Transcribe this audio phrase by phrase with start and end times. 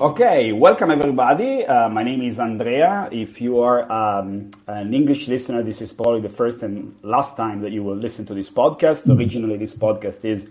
[0.00, 1.66] Okay, welcome everybody.
[1.66, 3.08] Uh, my name is Andrea.
[3.12, 7.60] If you are um, an English listener, this is probably the first and last time
[7.62, 9.08] that you will listen to this podcast.
[9.08, 10.46] Originally, this podcast is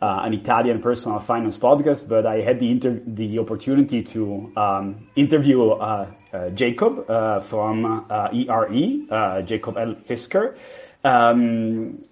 [0.00, 5.08] uh, an Italian personal finance podcast, but I had the inter- the opportunity to um,
[5.14, 9.94] interview uh, uh Jacob uh, from ERE, uh, Jacob L.
[10.08, 10.56] Fisker.
[11.04, 12.02] Um,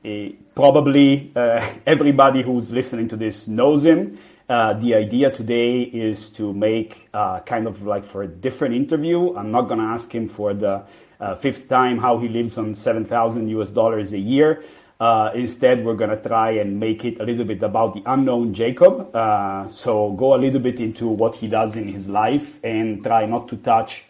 [0.55, 1.33] probably
[1.87, 4.19] everybody who's listening to this knows him.
[4.49, 9.37] Uh, the idea today is to make uh, kind of like for a different interview.
[9.37, 10.85] I'm not going to ask him for the
[11.21, 14.65] uh, fifth time how he lives on 7,000 US dollars a year.
[14.99, 18.55] Uh, instead, we're going to try and make it a little bit about the unknown
[18.55, 19.15] Jacob.
[19.15, 23.27] Uh, so go a little bit into what he does in his life and try
[23.27, 24.07] not to touch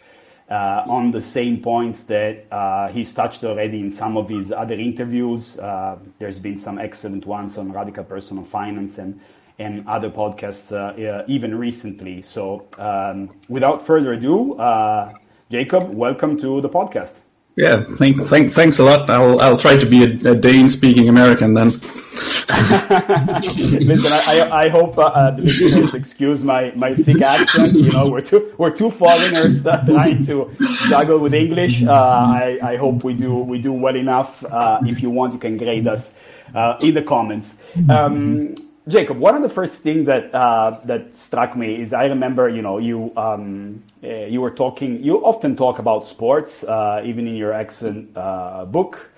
[0.49, 4.75] uh, on the same points that uh, he's touched already in some of his other
[4.75, 5.59] interviews.
[5.59, 9.19] Uh, there's been some excellent ones on radical personal finance and
[9.59, 12.21] and other podcasts uh, even recently.
[12.21, 15.13] So um, without further ado, uh,
[15.51, 17.15] Jacob, welcome to the podcast.
[17.55, 19.09] Yeah, thank, thank, thanks a lot.
[19.09, 21.69] I'll, I'll try to be a, a Dane-speaking American then.
[22.49, 27.73] Listen, I, I hope uh, uh, the listeners excuse my, my thick accent.
[27.73, 30.51] You know, we're two we're two foreigners uh, trying to
[30.89, 31.83] juggle with English.
[31.83, 34.43] Uh, I, I hope we do we do well enough.
[34.43, 36.13] Uh, if you want, you can grade us
[36.55, 37.53] uh, in the comments.
[37.89, 38.55] Um,
[38.89, 42.61] Jacob, one of the first things that uh, that struck me is I remember, you
[42.61, 45.03] know, you um, uh, you were talking.
[45.03, 49.09] You often talk about sports, uh, even in your excellent uh, book.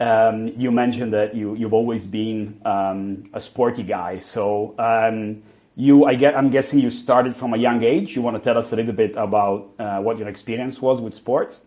[0.00, 4.18] Um, you mentioned that you you've always been um, a sporty guy.
[4.20, 5.42] So um,
[5.76, 8.16] you, I get, I'm guessing you started from a young age.
[8.16, 11.14] You want to tell us a little bit about uh, what your experience was with
[11.14, 11.60] sports?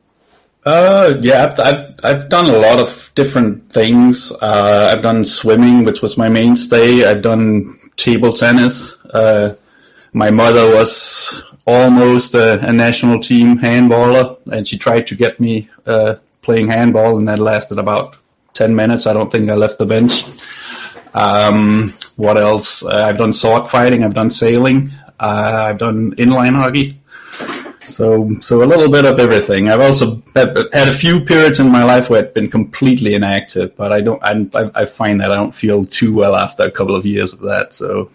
[0.63, 4.31] Uh, yeah, I've, I've, I've done a lot of different things.
[4.31, 7.03] Uh, I've done swimming, which was my mainstay.
[7.03, 8.99] I've done table tennis.
[9.05, 9.55] Uh,
[10.13, 15.69] my mother was almost a, a, national team handballer, and she tried to get me
[15.85, 18.17] uh, playing handball, and that lasted about
[18.53, 19.07] 10 minutes.
[19.07, 20.25] I don't think I left the bench.
[21.13, 22.85] Um, what else?
[22.85, 24.03] Uh, I've done sword fighting.
[24.03, 24.91] I've done sailing.
[25.19, 27.00] Uh, I've done inline hockey.
[27.91, 29.69] So, so a little bit of everything.
[29.69, 33.91] I've also had a few periods in my life where I've been completely inactive, but
[33.91, 34.21] I don't.
[34.23, 37.41] I, I find that I don't feel too well after a couple of years of
[37.41, 37.73] that.
[37.73, 38.11] So,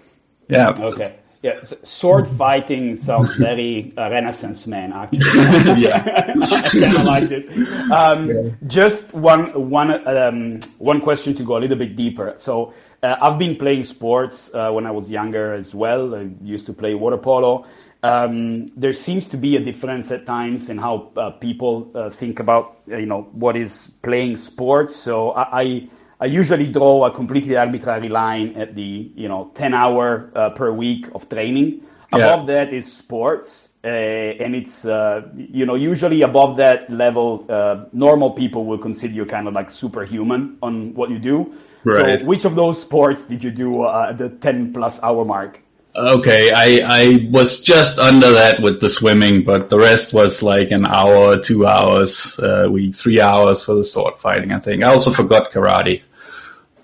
[0.48, 0.74] yeah.
[0.78, 1.16] Okay.
[1.42, 5.18] Yeah, sword fighting sounds very uh, Renaissance man, actually.
[5.80, 6.02] yeah,
[6.36, 7.46] I kind of like this.
[7.88, 8.50] Um, yeah.
[8.66, 12.34] Just one, one, um, one question to go a little bit deeper.
[12.38, 16.16] So, uh, I've been playing sports uh, when I was younger as well.
[16.16, 17.66] I used to play water polo.
[18.02, 22.40] Um, there seems to be a difference at times in how uh, people uh, think
[22.40, 24.96] about uh, you know what is playing sports.
[24.96, 25.88] So I, I,
[26.20, 30.70] I usually draw a completely arbitrary line at the you know 10 hour uh, per
[30.72, 31.82] week of training.
[32.12, 32.26] Yeah.
[32.26, 37.46] Above that is sports, uh, and it's uh, you know usually above that level,
[37.92, 41.54] normal people will consider you kind of like superhuman on what you do.
[41.82, 42.20] Right.
[42.20, 45.60] So which of those sports did you do at the 10 plus hour mark?
[45.96, 50.70] Okay, I, I was just under that with the swimming, but the rest was like
[50.70, 54.52] an hour, two hours, uh, we three hours for the sword fighting.
[54.52, 56.02] I think I also forgot karate.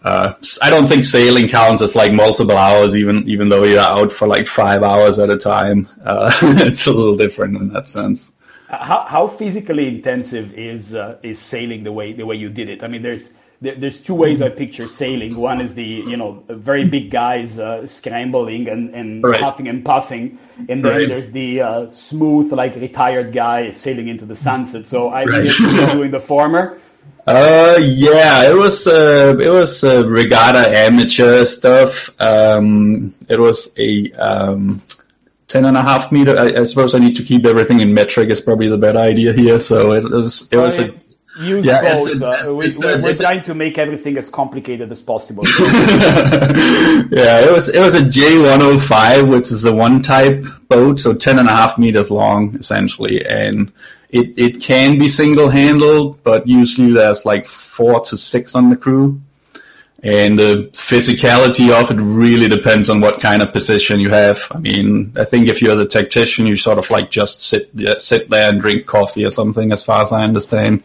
[0.02, 4.12] Uh, I don't think sailing counts as like multiple hours, even even though you're out
[4.12, 5.88] for like five hours at a time.
[6.02, 8.32] Uh, it's a little different in that sense.
[8.68, 12.82] How how physically intensive is uh, is sailing the way the way you did it?
[12.82, 13.28] I mean, there's
[13.62, 15.36] there's two ways I picture sailing.
[15.36, 19.40] One is the you know very big guys uh, scrambling and, and right.
[19.40, 21.08] puffing and puffing, and then right.
[21.08, 24.88] there's the uh, smooth like retired guy sailing into the sunset.
[24.88, 25.48] So I right.
[25.92, 26.78] doing the former.
[27.24, 32.10] Uh yeah, it was uh it was uh, regatta amateur stuff.
[32.20, 34.82] Um, it was a um,
[35.46, 36.36] ten and a half meter.
[36.36, 38.30] I, I, suppose I need to keep everything in metric.
[38.30, 39.60] Is probably the better idea here.
[39.60, 40.94] So it was it was a
[41.38, 42.08] use yeah, both.
[42.08, 45.44] It's uh, we, are we're trying to make everything as complicated as possible.
[45.46, 51.38] yeah, it was it was a J105, which is a one type boat, so ten
[51.38, 53.72] and a half meters long essentially, and
[54.10, 58.76] it it can be single handled, but usually there's like four to six on the
[58.76, 59.20] crew.
[60.04, 64.48] And the physicality of it really depends on what kind of position you have.
[64.50, 68.28] I mean, I think if you're the tactician, you sort of like just sit sit
[68.28, 70.82] there and drink coffee or something, as far as I understand.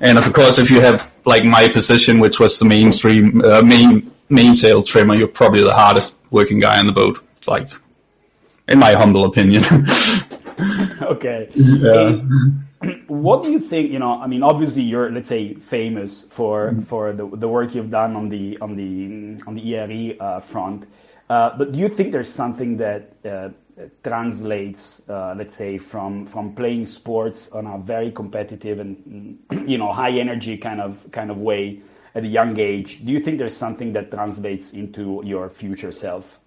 [0.00, 4.10] And of course, if you have like my position, which was the mainstream uh, main
[4.30, 7.22] mainsail trimmer, you're probably the hardest working guy on the boat.
[7.46, 7.68] Like,
[8.66, 9.62] in my humble opinion.
[11.02, 11.50] okay.
[11.54, 12.22] Yeah
[13.08, 13.90] what do you think?
[13.90, 16.82] You know, I mean, obviously you're, let's say, famous for mm-hmm.
[16.82, 20.86] for the the work you've done on the on the on the ERE uh, front.
[21.28, 23.48] Uh, but do you think there's something that uh,
[24.02, 29.92] translates, uh, let's say, from from playing sports on a very competitive and you know
[29.92, 31.80] high energy kind of kind of way
[32.14, 33.04] at a young age?
[33.04, 36.38] Do you think there's something that translates into your future self?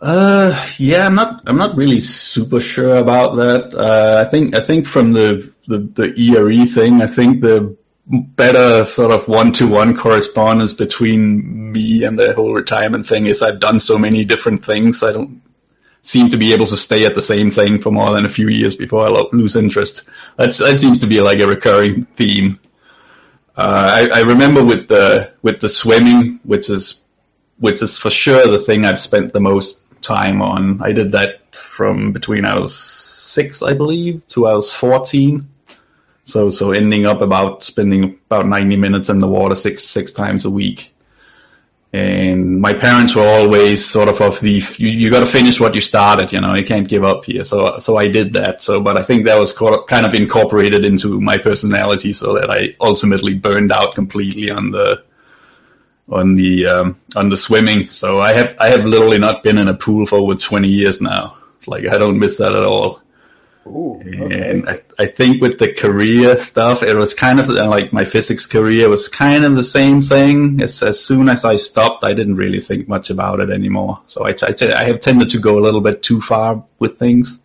[0.00, 1.42] Uh, yeah, I'm not.
[1.46, 3.74] I'm not really super sure about that.
[3.74, 4.54] Uh, I think.
[4.54, 7.76] I think from the, the the ERE thing, I think the
[8.06, 13.80] better sort of one-to-one correspondence between me and the whole retirement thing is I've done
[13.80, 15.02] so many different things.
[15.02, 15.42] I don't
[16.02, 18.46] seem to be able to stay at the same thing for more than a few
[18.48, 20.02] years before I lose interest.
[20.36, 22.60] That's, that seems to be like a recurring theme.
[23.56, 27.02] Uh, I, I remember with the with the swimming, which is
[27.58, 30.82] which is for sure the thing I've spent the most time on.
[30.82, 35.48] I did that from between I was six, I believe, to I was fourteen.
[36.24, 40.44] So so ending up about spending about ninety minutes in the water six six times
[40.44, 40.92] a week.
[41.92, 45.74] And my parents were always sort of of the you, you got to finish what
[45.74, 47.44] you started, you know, you can't give up here.
[47.44, 48.60] So so I did that.
[48.60, 52.74] So but I think that was kind of incorporated into my personality, so that I
[52.80, 55.04] ultimately burned out completely on the
[56.08, 57.90] on the um, on the swimming.
[57.90, 61.00] So I have I have literally not been in a pool for over 20 years
[61.00, 61.36] now.
[61.66, 63.00] Like I don't miss that at all.
[63.66, 64.50] Ooh, okay.
[64.50, 68.46] And I, I think with the career stuff, it was kind of like my physics
[68.46, 70.62] career was kind of the same thing.
[70.62, 74.02] As, as soon as I stopped, I didn't really think much about it anymore.
[74.06, 77.42] So I, I, I have tended to go a little bit too far with things.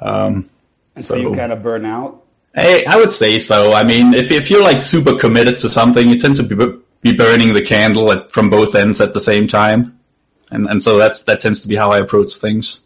[0.00, 0.48] Um,
[0.94, 2.24] and so, so you kind of burn out.
[2.56, 3.72] I, I would say so.
[3.72, 6.77] I mean, if if you're like super committed to something, you tend to be,
[7.10, 9.98] be burning the candle at, from both ends at the same time,
[10.50, 12.84] and and so that's that tends to be how I approach things.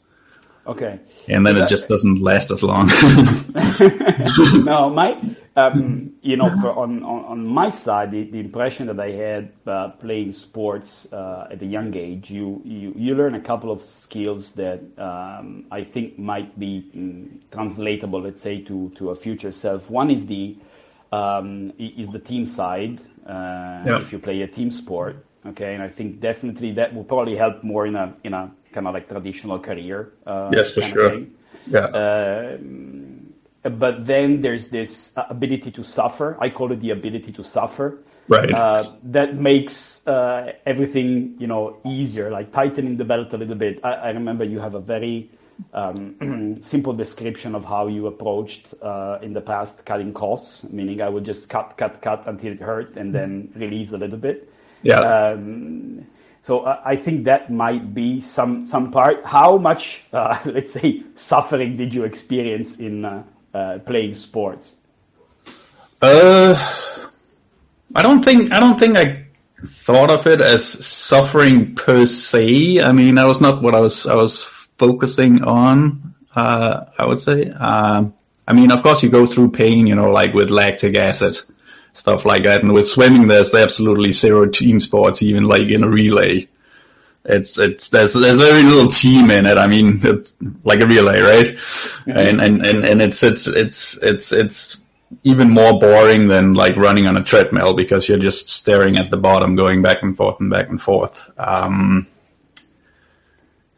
[0.67, 2.87] Okay and then it just doesn't last as long.
[4.65, 5.21] no, my,
[5.57, 9.53] um, you know, for, on, on, on my side, the, the impression that I had
[9.67, 13.83] uh, playing sports uh, at a young age, you, you, you learn a couple of
[13.83, 19.53] skills that um, I think might be um, translatable, let's say, to, to a future
[19.53, 19.89] self.
[19.91, 20.57] One is the
[21.13, 22.99] um, is the team side.
[23.27, 24.01] Uh, yeah.
[24.01, 27.63] If you play a team sport, okay, and I think definitely that will probably help
[27.63, 30.13] more in a in a kind of like traditional career.
[30.27, 31.23] Uh, yes, for sure.
[31.67, 31.79] Yeah.
[31.81, 32.59] Uh,
[33.63, 36.37] but then there's this ability to suffer.
[36.41, 38.03] I call it the ability to suffer.
[38.29, 38.53] Right.
[38.53, 43.81] Uh, that makes uh, everything you know easier, like tightening the belt a little bit.
[43.85, 45.31] I, I remember you have a very
[45.73, 51.09] um, simple description of how you approached uh, in the past cutting costs, meaning I
[51.09, 54.53] would just cut, cut, cut until it hurt and then release a little bit.
[54.83, 55.01] Yeah.
[55.01, 56.07] Um,
[56.43, 59.25] so I think that might be some some part.
[59.25, 63.23] How much, uh, let's say, suffering did you experience in uh,
[63.55, 64.75] uh, playing sports?
[66.01, 66.55] Uh,
[67.95, 69.19] I don't think I don't think I
[69.65, 72.81] thought of it as suffering per se.
[72.81, 74.43] I mean, that was not what I was I was
[74.83, 76.15] focusing on.
[76.35, 77.51] Uh, I would say.
[77.51, 78.15] Um,
[78.49, 81.39] I mean, of course, you go through pain, you know, like with lactic acid
[81.93, 82.63] stuff like that.
[82.63, 86.49] And with swimming, there's absolutely zero team sports, even like in a relay.
[87.25, 89.57] It's it's there's there's very little team in it.
[89.57, 90.35] I mean, it's
[90.65, 91.47] like a relay, right?
[91.47, 92.11] Mm-hmm.
[92.11, 94.79] And, and and and it's it's it's it's it's
[95.23, 99.17] even more boring than like running on a treadmill because you're just staring at the
[99.17, 101.31] bottom, going back and forth and back and forth.
[101.39, 102.09] Um,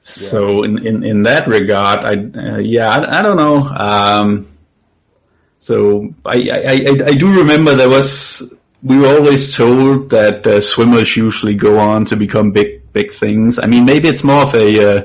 [0.05, 3.67] so in, in in that regard, I uh, yeah I, I don't know.
[3.67, 4.47] Um,
[5.65, 11.17] so I, I, I, do remember there was, we were always told that uh, swimmers
[11.17, 13.59] usually go on to become big, big things.
[13.59, 15.03] I mean, maybe it's more of a uh,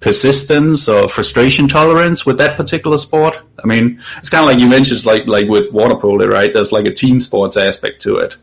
[0.00, 3.38] persistence or frustration tolerance with that particular sport.
[3.62, 6.50] I mean, it's kind of like you mentioned, like, like with water polo, right?
[6.50, 8.38] There's like a team sports aspect to it.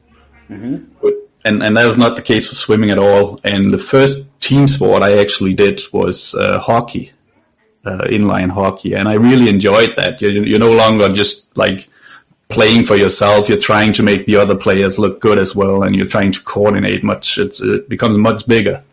[0.52, 1.08] Mm-hmm.
[1.46, 3.40] And, and that is not the case for swimming at all.
[3.44, 7.14] And the first team sport I actually did was uh, hockey
[7.86, 10.22] uh, inline hockey, and I really enjoyed that.
[10.22, 11.88] You're, you're no longer just like
[12.50, 13.48] playing for yourself.
[13.48, 16.42] You're trying to make the other players look good as well, and you're trying to
[16.42, 17.38] coordinate much.
[17.38, 18.84] It's, it becomes much bigger.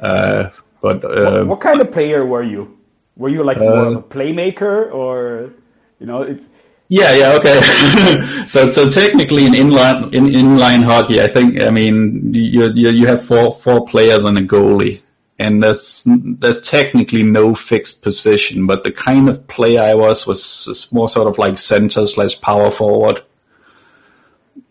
[0.00, 0.50] Uh,
[0.80, 2.78] but uh, what, what, kind of player were you?
[3.16, 5.50] Were you like more of a uh, playmaker, or
[5.98, 6.22] you know?
[6.22, 6.44] It's,
[6.88, 7.60] yeah, yeah, okay.
[8.46, 13.06] so, so technically in inline in inline hockey, I think I mean you you, you
[13.06, 15.00] have four four players and a goalie,
[15.38, 20.66] and there's there's technically no fixed position, but the kind of player I was was,
[20.66, 23.22] was more sort of like center slash power forward.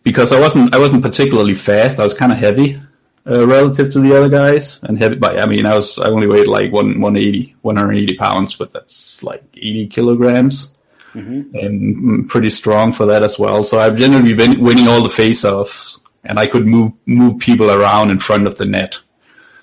[0.04, 2.00] Because I wasn't I wasn't particularly fast.
[2.00, 2.80] I was kind of heavy
[3.26, 5.16] uh, relative to the other guys, and heavy.
[5.16, 9.24] But I mean, I was I only weighed like one 180 180 pounds, but that's
[9.24, 10.72] like 80 kilograms.
[11.14, 11.56] Mm-hmm.
[11.56, 13.64] And pretty strong for that as well.
[13.64, 18.10] So I've generally been winning all the face-offs, and I could move move people around
[18.10, 19.00] in front of the net.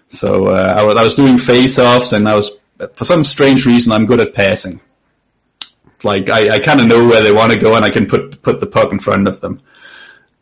[0.08, 2.52] So uh, I, was, I was doing face-offs, and I was
[2.94, 4.80] for some strange reason I'm good at passing.
[6.04, 8.42] Like I, I kind of know where they want to go, and I can put
[8.42, 9.60] put the puck in front of them.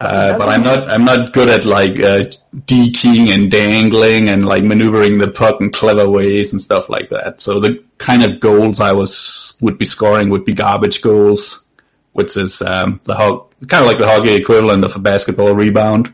[0.00, 4.62] Uh, but I'm not I'm not good at like uh, deking and dangling and like
[4.62, 7.40] maneuvering the puck in clever ways and stuff like that.
[7.40, 11.66] So the kind of goals I was would be scoring would be garbage goals,
[12.12, 16.12] which is um, the ho- kind of like the hockey equivalent of a basketball rebound.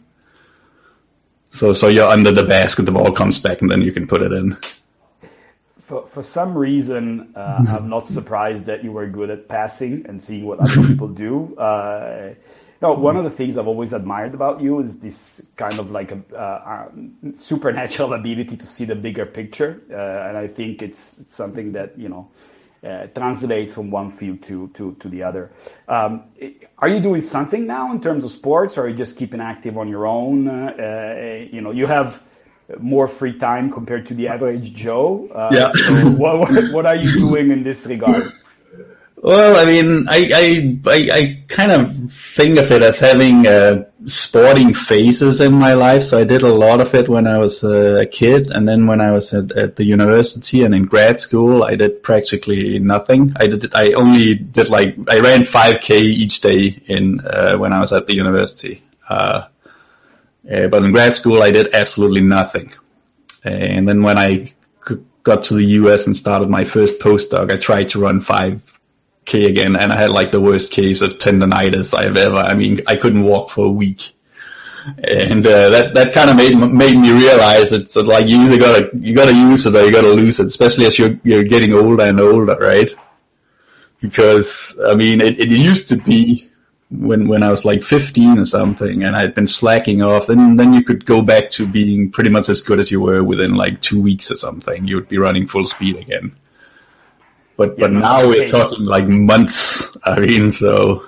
[1.50, 4.22] So so you're under the basket, the ball comes back, and then you can put
[4.22, 4.56] it in.
[5.82, 10.22] For, for some reason, uh, I'm not surprised that you were good at passing and
[10.22, 11.54] seeing what other people do.
[11.56, 12.34] Uh,
[12.84, 16.12] no, one of the things I've always admired about you is this kind of like
[16.12, 16.92] a uh, uh,
[17.38, 21.98] supernatural ability to see the bigger picture, uh, and I think it's, it's, something that
[21.98, 22.30] you know
[22.84, 25.52] uh, translates from one field to to, to the other.
[25.88, 26.24] Um,
[26.78, 29.78] are you doing something now in terms of sports, or are you just keeping active
[29.78, 30.48] on your own?
[30.48, 32.22] Uh, you know, you have
[32.78, 35.28] more free time compared to the average Joe.
[35.28, 35.72] Uh, yeah.
[35.72, 38.32] So what, what, what are you doing in this regard?
[39.24, 43.84] Well, I mean, I, I, I, I, kind of think of it as having uh,
[44.04, 46.02] sporting phases in my life.
[46.02, 48.86] So I did a lot of it when I was uh, a kid, and then
[48.86, 53.32] when I was at, at the university and in grad school, I did practically nothing.
[53.36, 57.80] I did, I only did like, I ran 5k each day in uh, when I
[57.80, 58.82] was at the university.
[59.08, 59.46] Uh,
[60.52, 62.74] uh, but in grad school, I did absolutely nothing.
[63.42, 64.52] And then when I
[65.22, 68.73] got to the US and started my first postdoc, I tried to run five
[69.24, 72.36] K again, and I had like the worst case of tendonitis I've ever.
[72.36, 74.12] I mean, I couldn't walk for a week,
[74.86, 78.90] and uh, that that kind of made made me realize it's like you either gotta
[78.94, 82.04] you gotta use it or you gotta lose it, especially as you're you're getting older
[82.04, 82.90] and older, right?
[84.00, 86.50] Because I mean, it, it used to be
[86.90, 90.56] when when I was like 15 or something, and I had been slacking off, then
[90.56, 93.54] then you could go back to being pretty much as good as you were within
[93.54, 94.86] like two weeks or something.
[94.86, 96.36] You would be running full speed again.
[97.56, 99.96] But yeah, but now we're talking like months.
[100.04, 101.06] I mean, so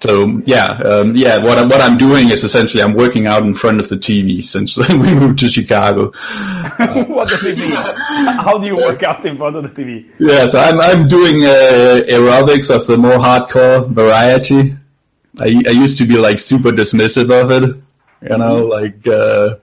[0.00, 1.38] so yeah, um, yeah.
[1.38, 4.42] What I'm what I'm doing is essentially I'm working out in front of the TV
[4.42, 6.06] since we moved to Chicago.
[7.08, 7.72] what does it mean?
[7.72, 10.10] How do you work out in front of the TV?
[10.18, 14.76] Yeah, so I'm I'm doing uh, aerobics of the more hardcore variety.
[15.40, 17.76] I I used to be like super dismissive of it,
[18.22, 18.70] you know, mm-hmm.
[18.70, 19.06] like.
[19.06, 19.56] Uh,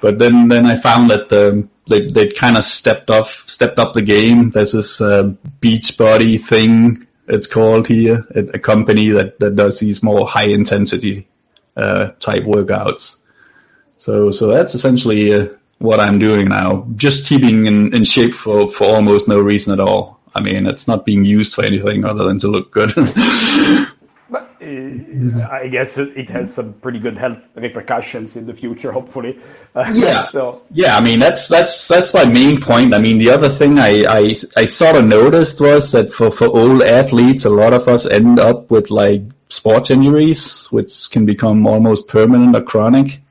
[0.00, 3.94] but then then I found that the they they kind of stepped off stepped up
[3.94, 4.50] the game.
[4.50, 10.02] There's this uh, Beachbody thing it's called here, a, a, company that that does these
[10.02, 11.28] more high intensity
[11.76, 13.18] uh, type workouts.
[13.98, 16.86] So so that's essentially uh, what I'm doing now.
[16.96, 20.20] Just keeping in, in shape for for almost no reason at all.
[20.34, 22.92] I mean, it's not being used for anything other than to look good.
[24.30, 29.38] Uh, I guess it has some pretty good health repercussions in the future, hopefully.
[29.92, 30.26] yeah.
[30.26, 30.62] so.
[30.70, 32.92] Yeah, I mean that's that's that's my main point.
[32.92, 36.46] I mean the other thing I, I I sort of noticed was that for for
[36.46, 41.66] old athletes, a lot of us end up with like sports injuries, which can become
[41.66, 43.22] almost permanent or chronic.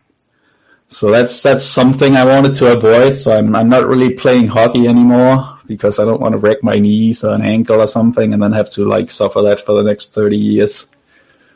[0.88, 3.18] So that's that's something I wanted to avoid.
[3.18, 6.80] So I'm I'm not really playing hockey anymore because I don't want to wreck my
[6.80, 9.84] knees or an ankle or something and then have to like suffer that for the
[9.84, 10.88] next 30 years.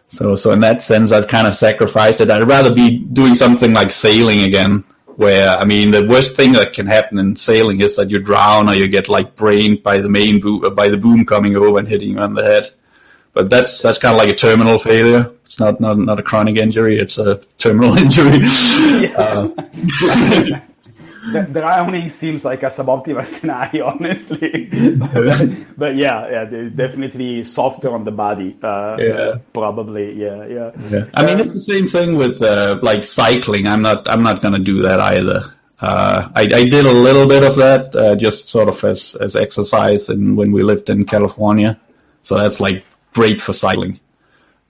[0.07, 2.29] So, so in that sense, I've kind of sacrificed it.
[2.29, 4.83] I'd rather be doing something like sailing again,
[5.15, 8.67] where, I mean, the worst thing that can happen in sailing is that you drown
[8.67, 11.87] or you get like brained by the main boom, by the boom coming over and
[11.87, 12.69] hitting you on the head.
[13.33, 15.31] But that's, that's kind of like a terminal failure.
[15.45, 16.97] It's not, not, not a chronic injury.
[16.97, 18.39] It's a terminal injury.
[18.39, 19.13] Yeah.
[19.17, 20.59] Uh,
[21.33, 24.65] the, drowning seems like a suboptimal scenario, honestly.
[24.95, 28.57] but, but, yeah, yeah, definitely softer on the body.
[28.61, 29.35] Uh, yeah.
[29.53, 30.71] probably, yeah, yeah.
[30.89, 31.05] yeah.
[31.13, 33.67] I mean, it's the same thing with uh, like cycling.
[33.67, 35.53] I'm not, I'm not going to do that either.
[35.79, 39.35] Uh, I, I, did a little bit of that, uh, just sort of as, as
[39.35, 41.79] exercise and when we lived in California.
[42.21, 43.99] So that's like great for cycling.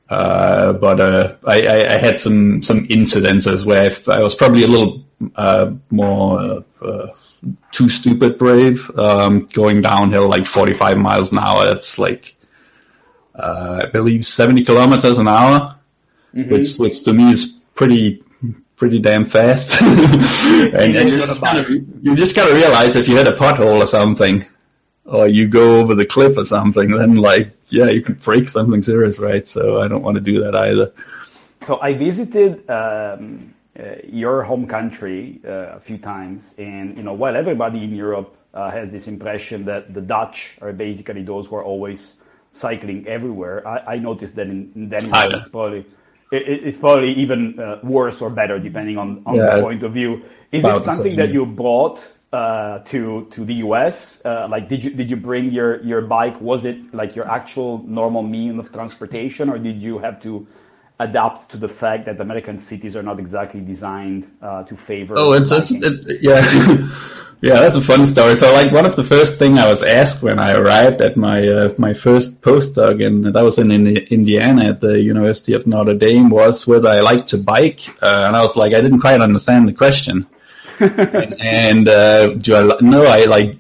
[0.10, 4.68] Uh, but uh, I, I, had some some incidences where I, I was probably a
[4.68, 7.08] little uh, more uh,
[7.72, 11.72] too stupid brave, um, going downhill like 45 miles an hour.
[11.72, 12.36] It's like
[13.36, 15.78] uh, I believe 70 kilometers an hour,
[16.34, 16.52] mm-hmm.
[16.52, 18.24] which which to me is pretty
[18.76, 19.82] pretty damn fast.
[19.82, 23.80] and, and you just kind of you just gotta realize if you hit a pothole
[23.80, 24.46] or something,
[25.06, 28.82] or you go over the cliff or something, then like, yeah, you could break something
[28.82, 29.48] serious, right?
[29.48, 30.94] So I don't want to do that either.
[31.66, 33.54] So I visited um,
[34.04, 38.70] your home country uh, a few times, and you know, while everybody in Europe uh,
[38.72, 42.14] has this impression that the Dutch are basically those who are always
[42.54, 45.86] cycling everywhere, I, I noticed that in, in Denmark, it's probably
[46.32, 49.94] it, it's probably even uh, worse or better depending on, on yeah, the point of
[49.94, 50.24] view.
[50.52, 52.00] Is it something that you brought
[52.34, 54.22] uh, to to the US?
[54.24, 56.40] Uh, like, did you did you bring your your bike?
[56.42, 60.48] Was it like your actual normal mean of transportation, or did you have to
[61.04, 65.16] adapt to the fact that American cities are not exactly designed uh, to favor?
[65.18, 66.90] Oh, it's, it's it, yeah.
[67.44, 68.36] Yeah, that's a fun story.
[68.36, 71.48] So, like, one of the first thing I was asked when I arrived at my
[71.48, 75.96] uh, my first postdoc, and that was in, in Indiana at the University of Notre
[75.96, 79.22] Dame, was whether I liked to bike, uh, and I was like, I didn't quite
[79.22, 80.28] understand the question.
[80.80, 83.56] and, and uh, do I no, I like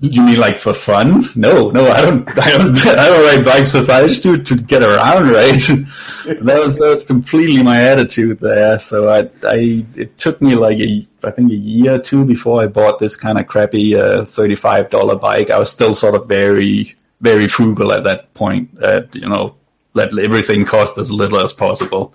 [0.00, 1.22] you mean like for fun?
[1.36, 2.26] No, no, I don't.
[2.38, 2.76] I don't.
[2.86, 4.04] I don't ride bikes for fun.
[4.04, 5.60] I just do it to get around, right?
[6.26, 8.78] that was that was completely my attitude there.
[8.78, 12.62] So I, I, it took me like a, I think a year or two before
[12.62, 15.50] I bought this kind of crappy uh, thirty-five dollar bike.
[15.50, 18.82] I was still sort of very, very frugal at that point.
[18.82, 19.56] Uh, you know,
[19.92, 22.14] let everything cost as little as possible.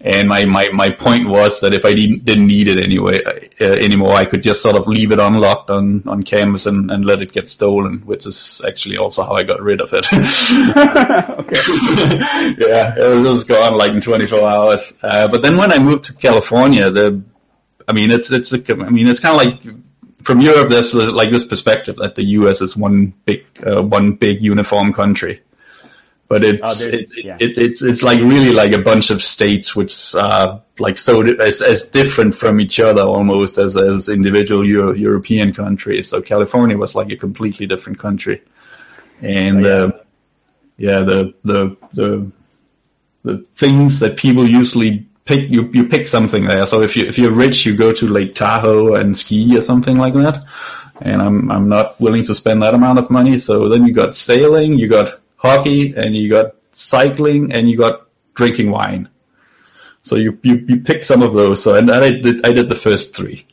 [0.00, 3.20] And my, my, my point was that if I didn't, didn't need it anyway
[3.60, 7.04] uh, anymore, I could just sort of leave it unlocked on, on campus and, and
[7.04, 10.06] let it get stolen, which is actually also how I got rid of it.
[10.12, 11.60] okay.
[12.68, 14.98] yeah, it was, gone like in 24 hours.
[15.02, 17.22] Uh, but then when I moved to California, the,
[17.88, 19.62] I mean, it's, it's, a, I mean, it's kind of like,
[20.24, 22.60] from Europe, there's like this perspective that the U.S.
[22.60, 25.40] is one big, uh, one big uniform country
[26.28, 27.36] but it's oh, it, yeah.
[27.38, 31.40] it, it's it's like really like a bunch of states which are like so di-
[31.40, 36.08] as as different from each other almost as as individual Euro, European countries.
[36.08, 38.42] So California was like a completely different country,
[39.20, 39.84] and oh, yeah.
[39.84, 40.00] Uh,
[40.78, 42.32] yeah, the the the
[43.22, 46.66] the things that people usually pick you you pick something there.
[46.66, 49.96] So if you if you're rich, you go to Lake Tahoe and ski or something
[49.96, 50.44] like that.
[51.00, 53.38] And I'm I'm not willing to spend that amount of money.
[53.38, 58.06] So then you got sailing, you got hockey, and you got cycling, and you got
[58.34, 59.08] drinking wine.
[60.02, 61.62] So you you, you pick some of those.
[61.62, 63.46] So and I did I did the first three.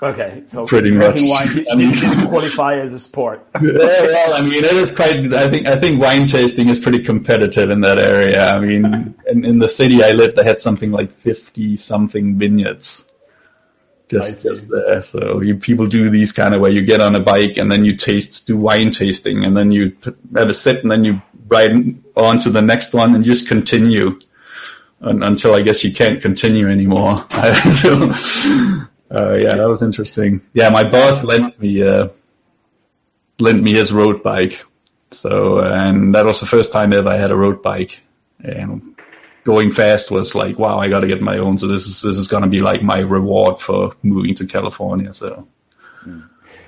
[0.00, 1.20] Okay, so pretty much.
[1.20, 1.92] Wine I mean,
[2.28, 3.44] qualify as a sport.
[3.54, 5.32] yeah, well, I mean, it is quite.
[5.32, 8.48] I think I think wine tasting is pretty competitive in that area.
[8.48, 13.07] I mean, in, in the city I lived, I had something like fifty something vineyards
[14.08, 15.02] just just there.
[15.02, 17.84] So you, people do these kind of where you get on a bike and then
[17.84, 19.96] you taste, do wine tasting, and then you
[20.34, 21.72] have a sip, and then you ride
[22.16, 24.18] on to the next one and just continue
[25.00, 27.16] until I guess you can't continue anymore.
[27.62, 28.12] so
[29.10, 30.42] uh, yeah, that was interesting.
[30.52, 32.08] Yeah, my boss lent me uh,
[33.38, 34.64] lent me his road bike.
[35.10, 38.02] So and that was the first time ever I had a road bike,
[38.40, 38.97] and
[39.48, 41.56] going fast was like, wow, I got to get my own.
[41.56, 45.10] So this is this is going to be like my reward for moving to California.
[45.14, 45.48] So.
[46.02, 46.20] Hmm.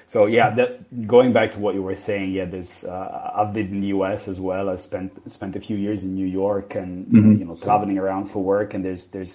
[0.09, 0.71] So yeah, that,
[1.07, 4.29] going back to what you were saying, yeah, there's uh, I've lived in the U.S.
[4.29, 4.71] as well.
[4.71, 7.39] I spent spent a few years in New York and mm-hmm.
[7.41, 8.73] you know traveling around for work.
[8.75, 9.35] And there's there's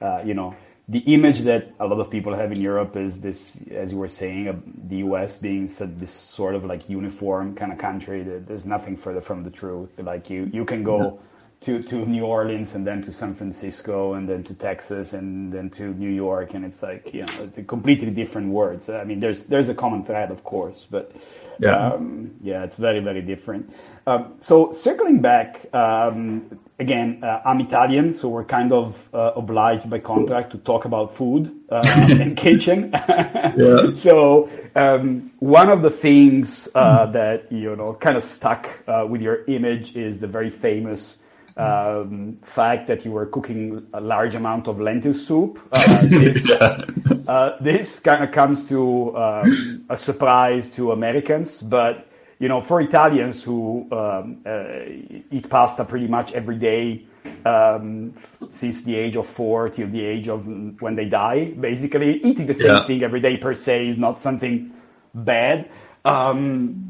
[0.00, 0.56] uh, you know
[0.88, 3.40] the image that a lot of people have in Europe is this,
[3.82, 4.56] as you were saying, uh,
[4.88, 5.36] the U.S.
[5.36, 5.68] being
[6.02, 8.22] this sort of like uniform kind of country.
[8.48, 9.90] There's nothing further from the truth.
[10.12, 11.20] Like you you can go
[11.62, 15.68] to, to New Orleans and then to San Francisco and then to Texas and then
[15.70, 18.88] to New York and it's like you know it's completely different words.
[18.88, 21.12] I mean there's there's a common thread of course, but
[21.58, 23.70] yeah, um, yeah, it's very very different.
[24.06, 29.90] Um, so circling back um, again, uh, I'm Italian, so we're kind of uh, obliged
[29.90, 31.82] by contract to talk about food uh,
[32.20, 32.90] and kitchen.
[32.92, 33.90] yeah.
[33.96, 39.20] So um, one of the things uh, that you know kind of stuck uh, with
[39.20, 41.18] your image is the very famous
[41.56, 45.58] um, fact that you were cooking a large amount of lentil soup.
[45.72, 46.84] Uh, this, yeah.
[47.28, 52.06] uh, this kind of comes to um, a surprise to Americans, but
[52.38, 54.86] you know, for Italians who um, uh,
[55.30, 57.04] eat pasta pretty much every day
[57.44, 58.14] um,
[58.50, 60.46] since the age of four till the age of
[60.80, 62.84] when they die, basically eating the same yeah.
[62.84, 64.72] thing every day per se is not something
[65.14, 65.68] bad.
[66.04, 66.89] Um,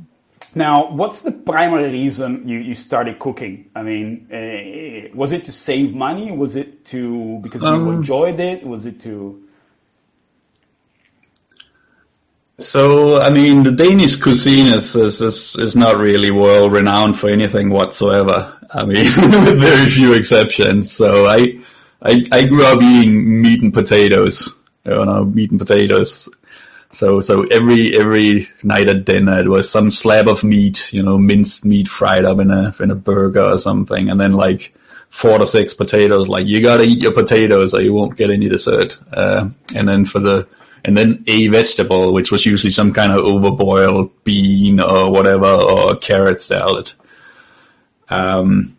[0.56, 3.70] now, what's the primary reason you, you started cooking?
[3.74, 6.32] I mean, uh, was it to save money?
[6.32, 8.64] Was it to because um, you enjoyed it?
[8.64, 9.42] Was it to
[12.60, 17.30] So, I mean, the Danish cuisine is, is, is, is not really world renowned for
[17.30, 18.54] anything whatsoever.
[18.72, 19.04] I mean,
[19.44, 20.92] with very few exceptions.
[20.92, 21.60] So I,
[22.02, 26.28] I, I grew up eating meat and potatoes, you know, meat and potatoes
[26.90, 31.18] so so every every night at dinner it was some slab of meat, you know,
[31.18, 34.74] minced meat fried up in a in a burger or something, and then like
[35.08, 36.28] four to six potatoes.
[36.28, 38.98] Like you gotta eat your potatoes or you won't get any dessert.
[39.12, 40.48] Uh, and then for the
[40.84, 45.96] and then a vegetable, which was usually some kind of overboiled bean or whatever or
[45.96, 46.92] carrot salad.
[48.08, 48.76] Um,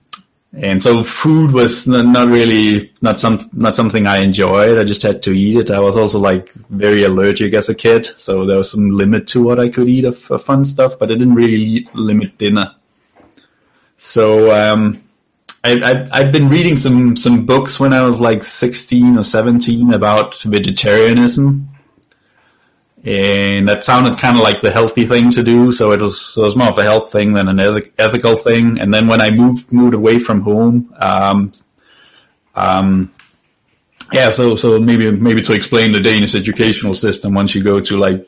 [0.54, 4.78] and so food was not, not really not some not something I enjoyed.
[4.78, 5.72] I just had to eat it.
[5.72, 9.42] I was also like very allergic as a kid, so there was some limit to
[9.42, 12.76] what I could eat of, of fun stuff, but I didn't really limit dinner.
[13.96, 15.02] So um,
[15.64, 19.94] I, I, I've been reading some some books when I was like 16 or 17
[19.94, 21.70] about vegetarianism,
[23.04, 25.72] and that sounded kind of like the healthy thing to do.
[25.72, 27.60] So it was it was more of a health thing than an
[27.98, 28.80] ethical thing.
[28.80, 31.52] And then when I moved moved away from home, um,
[32.54, 33.12] um,
[34.14, 34.32] yeah.
[34.32, 38.28] So so maybe maybe to explain the Danish educational system, once you go to like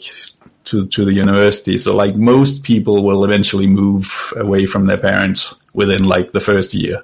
[0.66, 5.62] to to the university, so like most people will eventually move away from their parents
[5.72, 7.04] within like the first year,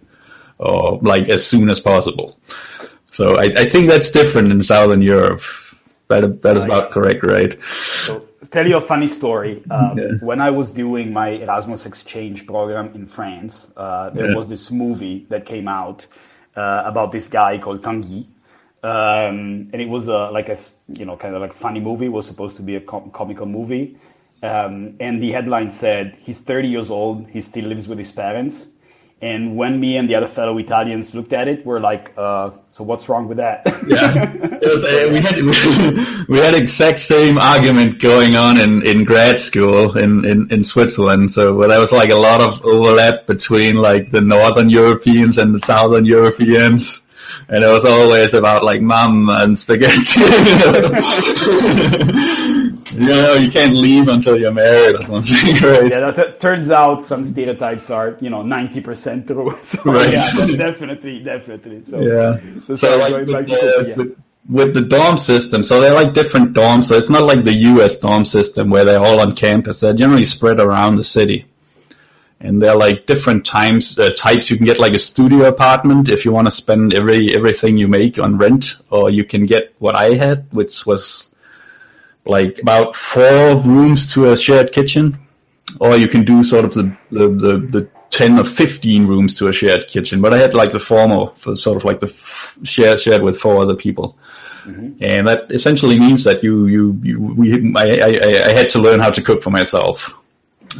[0.57, 2.39] or like as soon as possible.
[3.11, 5.41] So I, I think that's different in Southern Europe
[6.09, 7.61] that, that is about correct, right?
[7.63, 9.63] So, tell you a funny story.
[9.69, 10.11] Um, yeah.
[10.21, 14.35] When I was doing my Erasmus exchange program in France, uh, there yeah.
[14.35, 16.07] was this movie that came out
[16.55, 18.25] uh, about this guy called Tanguy.
[18.81, 22.05] Um, and it was a, like a, you know, kind of like funny movie.
[22.05, 23.97] It was supposed to be a com- comical movie.
[24.41, 28.65] Um, and the headline said, he's 30 years old, he still lives with his parents.
[29.21, 32.85] And when me and the other fellow Italians looked at it, we're like, uh, so
[32.85, 33.63] what's wrong with that?
[33.85, 35.35] yeah, was, uh, we had
[36.29, 41.31] we had exact same argument going on in, in grad school in, in, in Switzerland.
[41.31, 45.59] So there was like a lot of overlap between like the Northern Europeans and the
[45.65, 47.01] Southern Europeans.
[47.49, 49.99] And it was always about like mum and spaghetti.
[52.99, 55.33] you know, you can't leave until you're married or something,
[55.63, 55.89] right?
[55.89, 59.57] Yeah, that turns out some stereotypes are, you know, 90% true.
[59.63, 60.11] So, right.
[60.11, 61.83] yeah, definitely, definitely.
[61.89, 62.39] So, yeah.
[62.65, 63.95] So, so like with, the, yeah.
[63.95, 64.17] with,
[64.49, 66.85] with, the dorm system, so they're like different dorms.
[66.85, 67.99] So it's not like the U.S.
[67.99, 69.79] dorm system where they're all on campus.
[69.79, 71.45] They're generally spread around the city.
[72.41, 74.49] And they're like different times, uh, types.
[74.49, 77.89] You can get like a studio apartment if you want to spend every everything you
[77.89, 81.28] make on rent, or you can get what I had, which was
[82.29, 85.17] like about four rooms to a shared kitchen,
[85.79, 89.47] or you can do sort of the, the, the, the 10 or 15 rooms to
[89.47, 90.21] a shared kitchen.
[90.21, 93.37] But I had like the former, for sort of like the f- shared, shared with
[93.37, 94.17] four other people.
[94.63, 95.01] Mm-hmm.
[95.01, 98.99] And that essentially means that you, you, you we, I, I, I had to learn
[98.99, 100.15] how to cook for myself.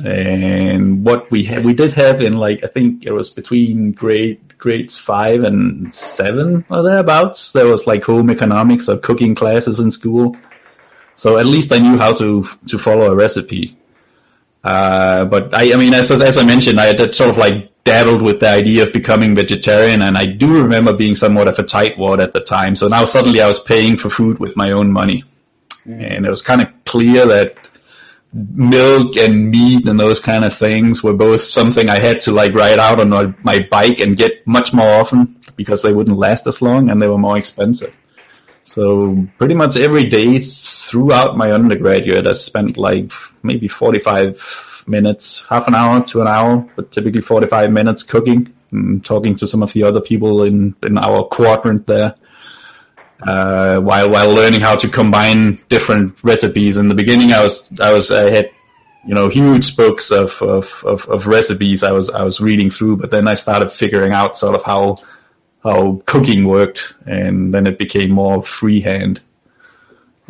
[0.04, 4.58] And what we had, we did have in like, I think it was between grade,
[4.58, 7.54] grades five and seven or thereabouts.
[7.54, 10.36] There was like home economics or cooking classes in school.
[11.20, 13.76] So at least I knew how to to follow a recipe.
[14.64, 18.22] Uh, but I, I mean, as, as I mentioned, I had sort of like dabbled
[18.22, 22.24] with the idea of becoming vegetarian, and I do remember being somewhat of a tightwad
[22.24, 22.78] at the time.
[22.78, 25.26] So now suddenly I was paying for food with my own money,
[25.86, 26.16] mm.
[26.16, 27.70] and it was kind of clear that
[28.32, 32.54] milk and meat and those kind of things were both something I had to like
[32.54, 36.62] ride out on my bike and get much more often because they wouldn't last as
[36.62, 37.94] long and they were more expensive.
[38.64, 45.68] So pretty much every day throughout my undergraduate, I spent like maybe 45 minutes, half
[45.68, 49.74] an hour to an hour, but typically 45 minutes cooking and talking to some of
[49.74, 52.16] the other people in, in our quadrant there.
[53.22, 56.78] Uh, while while learning how to combine different recipes.
[56.78, 58.52] In the beginning, I was I was I had
[59.06, 62.96] you know huge books of, of, of, of recipes I was I was reading through,
[62.96, 64.98] but then I started figuring out sort of how
[65.64, 69.22] how cooking worked, and then it became more freehand.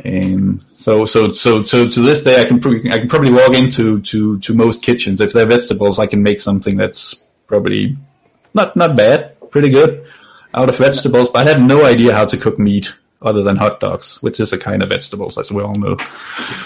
[0.03, 2.57] And so, so, so, so to this day, I can
[2.91, 5.21] I can probably walk into to to most kitchens.
[5.21, 7.15] If they're vegetables, I can make something that's
[7.47, 7.97] probably
[8.53, 10.07] not not bad, pretty good
[10.53, 11.29] out of vegetables.
[11.29, 14.53] But I had no idea how to cook meat other than hot dogs, which is
[14.53, 15.97] a kind of vegetables, as we all know.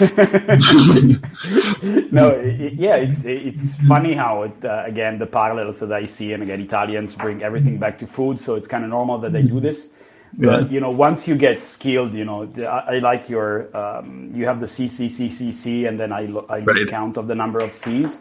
[2.12, 6.32] no, it, yeah, it's it's funny how it uh, again the parallels that I see,
[6.32, 9.42] and again Italians bring everything back to food, so it's kind of normal that they
[9.42, 9.88] do this.
[10.36, 10.68] But yeah.
[10.68, 14.60] you know, once you get skilled, you know, I, I like your um, you have
[14.60, 16.88] the C C C C C, and then I I right.
[16.88, 18.16] count of the number of C's,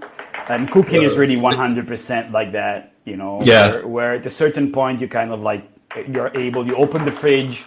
[0.49, 2.93] and cooking is really 100% like that.
[3.05, 3.69] You know, yeah.
[3.69, 5.69] where, where at a certain point you kind of like
[6.07, 7.65] you're able, you open the fridge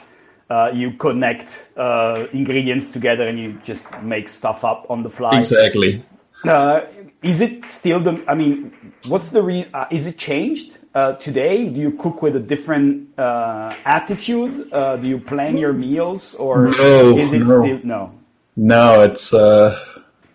[0.49, 5.39] uh, you connect uh, ingredients together and you just make stuff up on the fly.
[5.39, 6.05] Exactly.
[6.45, 6.83] Uh,
[7.23, 8.25] is it still the?
[8.29, 8.73] I mean,
[9.07, 9.67] what's the re?
[9.73, 11.69] Uh, is it changed uh, today?
[11.69, 14.71] Do you cook with a different uh, attitude?
[14.71, 17.63] do you plan your meals, or no, is it no.
[17.63, 18.13] still no?
[18.57, 19.35] No, it's.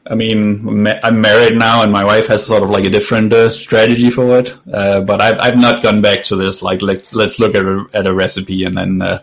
[0.03, 3.51] I mean, I'm married now, and my wife has sort of like a different uh,
[3.51, 4.55] strategy for it.
[4.71, 6.61] Uh, but I've I've not gone back to this.
[6.61, 9.19] Like, let's let's look at a at a recipe and then uh,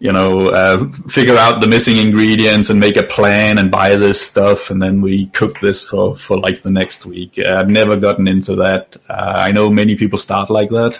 [0.00, 4.18] you know, uh, figure out the missing ingredients and make a plan and buy this
[4.18, 7.38] stuff, and then we cook this for for like the next week.
[7.38, 8.96] Uh, I've never gotten into that.
[9.06, 10.98] Uh, I know many people start like that.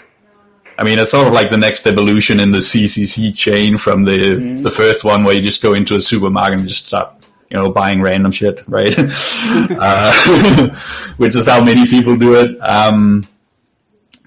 [0.77, 4.11] I mean, it's sort of like the next evolution in the CCC chain from the
[4.11, 4.57] mm-hmm.
[4.57, 7.71] the first one where you just go into a supermarket and just start, you know,
[7.71, 8.93] buying random shit, right?
[8.99, 10.75] uh,
[11.17, 12.55] which is how many people do it.
[12.59, 13.23] Um,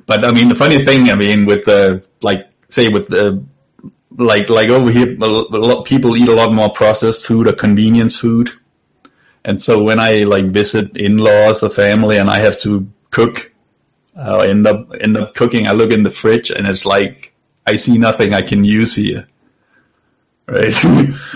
[0.05, 3.45] but I mean, the funny thing, I mean, with the like, say, with the
[4.16, 8.16] like like over here, a lot, people eat a lot more processed food or convenience
[8.16, 8.50] food,
[9.44, 13.53] and so when I like visit in-laws or family and I have to cook,
[14.16, 15.66] I end up end up cooking.
[15.66, 17.35] I look in the fridge and it's like
[17.66, 19.27] I see nothing I can use here.
[20.46, 20.74] Right?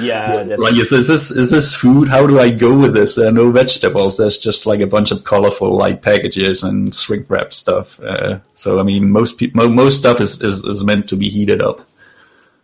[0.00, 0.32] Yeah.
[0.58, 2.08] like is this is this food?
[2.08, 3.16] How do I go with this?
[3.16, 4.18] There are no vegetables.
[4.18, 7.98] There's just like a bunch of colorful like packages and shrink wrap stuff.
[8.00, 11.60] Uh, so I mean, most pe- most stuff is, is is meant to be heated
[11.60, 11.80] up.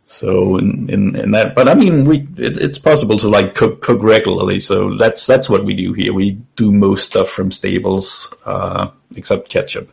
[0.06, 3.80] So in, in, in that, but I mean, we it, it's possible to like cook
[3.80, 4.60] cook regularly.
[4.60, 6.12] So that's that's what we do here.
[6.12, 9.90] We do most stuff from stables, uh, except ketchup.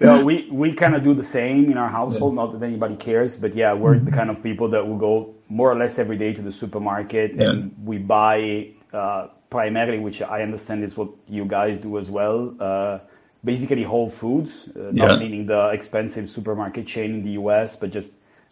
[0.00, 2.34] yeah, we we kind of do the same in our household.
[2.34, 2.44] Yeah.
[2.44, 4.04] Not that anybody cares, but yeah, we're mm-hmm.
[4.04, 7.34] the kind of people that will go more or less every day to the supermarket
[7.34, 7.50] yeah.
[7.50, 12.54] and we buy uh, primarily, which I understand is what you guys do as well.
[12.60, 12.98] Uh,
[13.44, 15.16] basically whole foods, uh, not yeah.
[15.18, 18.10] meaning the expensive supermarket chain in the US, but just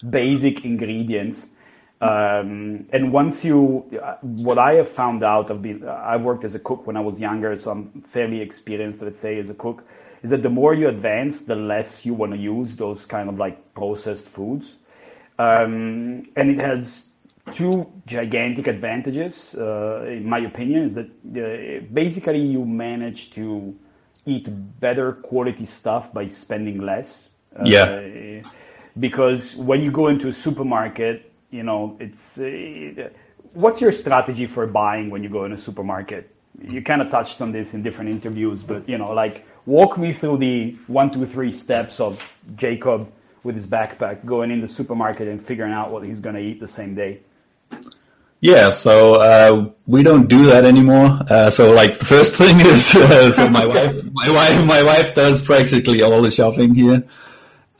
[0.08, 1.46] basic ingredients.
[2.00, 6.54] Um, and once you, uh, what I have found out, I've been, I worked as
[6.54, 9.82] a cook when I was younger, so I'm fairly experienced, let's say, as a cook,
[10.22, 13.38] is that the more you advance, the less you want to use those kind of
[13.38, 14.74] like processed foods.
[15.38, 17.06] Um, and it has
[17.54, 23.74] two gigantic advantages, uh, in my opinion, is that uh, basically you manage to
[24.26, 24.48] eat
[24.80, 27.28] better quality stuff by spending less.
[27.58, 28.42] Uh, yeah.
[28.98, 33.08] Because when you go into a supermarket, you know, it's uh,
[33.52, 36.30] what's your strategy for buying when you go in a supermarket?
[36.60, 40.12] You kind of touched on this in different interviews, but you know, like walk me
[40.12, 42.20] through the one, two, three steps of
[42.56, 43.10] Jacob
[43.42, 46.58] with his backpack going in the supermarket and figuring out what he's going to eat
[46.58, 47.20] the same day.
[48.40, 51.18] Yeah, so uh, we don't do that anymore.
[51.28, 55.14] Uh, so like the first thing is, uh, so my wife, my wife, my wife
[55.14, 57.04] does practically all the shopping here,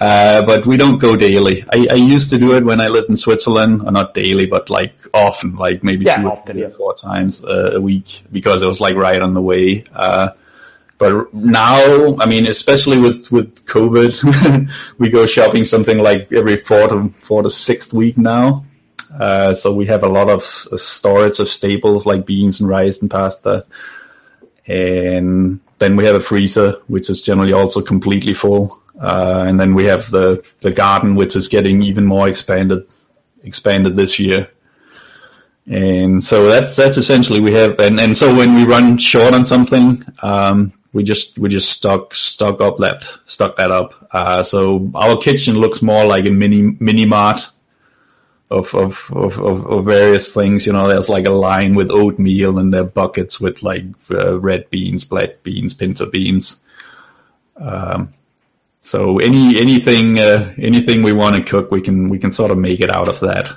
[0.01, 1.63] uh, but we don't go daily.
[1.63, 4.71] I, I used to do it when I lived in Switzerland, or not daily, but
[4.71, 8.81] like often, like maybe yeah, two often, or four times a week, because it was
[8.81, 9.85] like right on the way.
[9.93, 10.31] Uh,
[10.99, 16.89] but now, I mean, especially with with COVID, we go shopping something like every four
[16.89, 18.65] to four to sixth week now.
[19.11, 23.11] Uh, so we have a lot of storage of staples like beans and rice and
[23.11, 23.67] pasta.
[24.67, 28.83] And then we have a freezer, which is generally also completely full.
[28.99, 32.89] Uh, and then we have the, the garden, which is getting even more expanded,
[33.43, 34.51] expanded this year.
[35.67, 39.45] And so that's, that's essentially we have, and, and so when we run short on
[39.45, 44.09] something, um, we just, we just stock, stock up that, stock that up.
[44.11, 47.51] Uh, so our kitchen looks more like a mini, mini mart
[48.51, 50.67] of, of, of, of, various things.
[50.67, 54.39] You know, there's like a line with oatmeal and there are buckets with like uh,
[54.39, 56.65] red beans, black beans, pinto beans.
[57.57, 58.13] Um,
[58.81, 62.59] so any anything uh, anything we want to cook, we can we can sort of
[62.59, 63.51] make it out of that,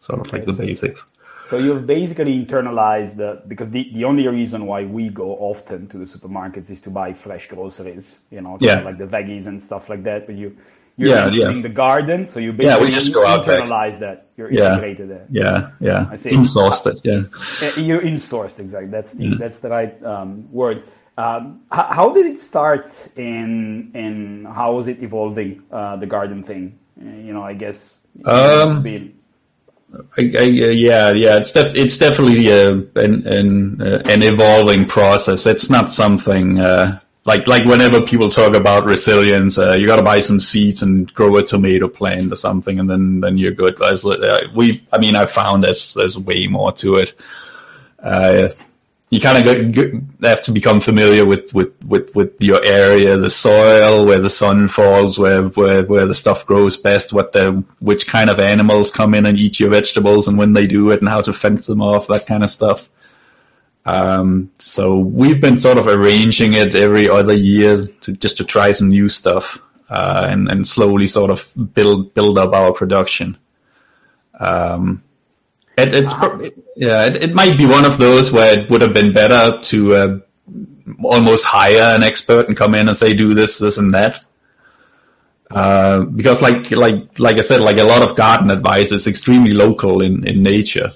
[0.00, 1.10] sort of like the basics.
[1.50, 5.98] So you've basically internalized the because the, the only reason why we go often to
[5.98, 8.80] the supermarkets is to buy fresh groceries, you know, yeah.
[8.80, 10.26] like the veggies and stuff like that.
[10.26, 10.56] But you
[10.96, 11.60] you're yeah, yeah.
[11.60, 14.00] the garden, so you basically yeah, we just go out internalize back.
[14.00, 14.26] that.
[14.36, 14.72] You're yeah.
[14.72, 15.26] integrated there.
[15.30, 16.08] Yeah, yeah.
[16.10, 16.30] I see.
[16.30, 17.00] Insourced it.
[17.04, 17.68] Yeah.
[17.68, 18.90] Uh, you insourced exactly.
[18.90, 19.34] That's the yeah.
[19.38, 20.84] that's the right um, word.
[21.16, 25.62] Um, how, how, did it start, and and how was it evolving?
[25.70, 26.78] Uh, the garden thing.
[27.00, 27.94] Uh, you know, I guess.
[28.24, 28.84] Um.
[30.16, 35.46] I, I, yeah, yeah, it's def- it's definitely uh, an an, uh, an evolving process.
[35.46, 37.00] It's not something uh,
[37.30, 41.12] like like whenever people talk about resilience, uh, you got to buy some seeds and
[41.14, 43.76] grow a tomato plant or something, and then then you're good.
[43.78, 47.14] But uh, we, I mean, I found there's there's way more to it.
[48.02, 48.48] Uh,
[49.10, 54.06] you kind of have to become familiar with, with, with, with your area, the soil,
[54.06, 58.30] where the sun falls, where, where, where the stuff grows best, what the, which kind
[58.30, 61.20] of animals come in and eat your vegetables and when they do it and how
[61.22, 62.88] to fence them off, that kind of stuff.
[63.84, 68.72] Um, so we've been sort of arranging it every other year to just to try
[68.72, 73.38] some new stuff uh, and, and slowly sort of build build up our production.
[74.38, 75.02] Um,
[75.76, 76.14] it, it's
[76.76, 79.94] yeah, it, it, might be one of those where it would have been better to
[79.94, 80.18] uh,
[81.02, 84.22] almost hire an expert and come in and say do this, this, and that.
[85.50, 89.52] Uh, because like like like I said, like a lot of garden advice is extremely
[89.52, 90.92] local in, in nature.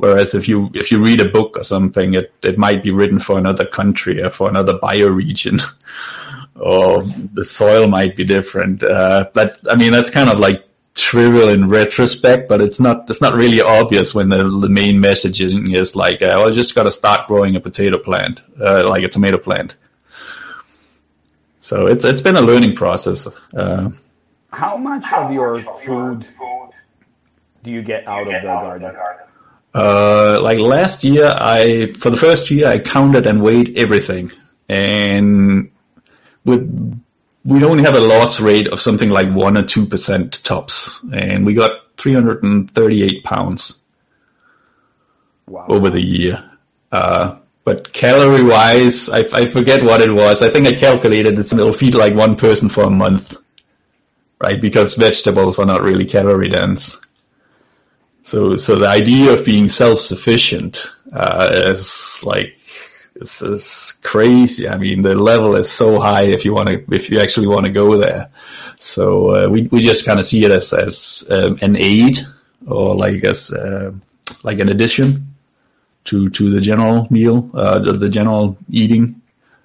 [0.00, 3.18] Whereas if you if you read a book or something, it, it might be written
[3.18, 5.62] for another country or for another bioregion,
[6.54, 8.82] or the soil might be different.
[8.82, 13.20] Uh, but I mean that's kind of like trivial in retrospect, but it's not it's
[13.20, 16.84] not really obvious when the, the main messaging is like, uh, well, I just got
[16.84, 19.76] to start growing a potato plant, uh, like a tomato plant.
[21.60, 23.28] So it's it's been a learning process.
[23.54, 23.90] Uh,
[24.50, 26.26] How much of your food
[27.62, 28.96] do you get out of the garden?
[29.72, 34.32] Uh, like last year, I for the first year I counted and weighed everything,
[34.68, 35.70] and
[36.44, 37.02] with
[37.44, 41.46] we only have a loss rate of something like one or two percent tops, and
[41.46, 43.82] we got 338 pounds
[45.46, 45.66] wow.
[45.68, 46.50] over the year.
[46.90, 50.42] Uh, but calorie wise, I, I forget what it was.
[50.42, 53.36] I think I calculated it's, it'll feed like one person for a month,
[54.42, 54.60] right?
[54.60, 57.00] Because vegetables are not really calorie dense.
[58.22, 62.58] So, so the idea of being self-sufficient uh, is like
[63.14, 64.68] it's, crazy.
[64.68, 67.66] I mean, the level is so high if you want to, if you actually want
[67.66, 68.30] to go there.
[68.78, 72.18] So uh, we we just kind of see it as as um, an aid
[72.66, 73.92] or like as uh,
[74.42, 75.34] like an addition
[76.04, 79.19] to to the general meal, uh, the, the general eating.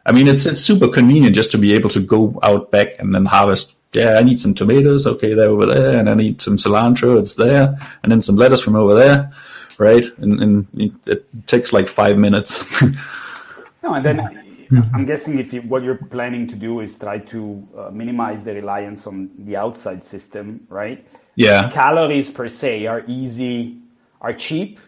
[0.06, 3.14] I mean, it's it's super convenient just to be able to go out back and
[3.14, 3.76] then harvest.
[3.92, 5.08] Yeah, I need some tomatoes.
[5.08, 7.20] Okay, they're over there, and I need some cilantro.
[7.20, 9.34] It's there, and then some lettuce from over there,
[9.78, 10.06] right?
[10.18, 12.82] And, and it takes like five minutes.
[13.84, 14.46] no, and then
[14.94, 18.54] I'm guessing if you, what you're planning to do is try to uh, minimize the
[18.54, 21.06] reliance on the outside system, right?
[21.36, 21.70] Yeah.
[21.70, 23.78] Calories per se are easy,
[24.22, 24.80] are cheap,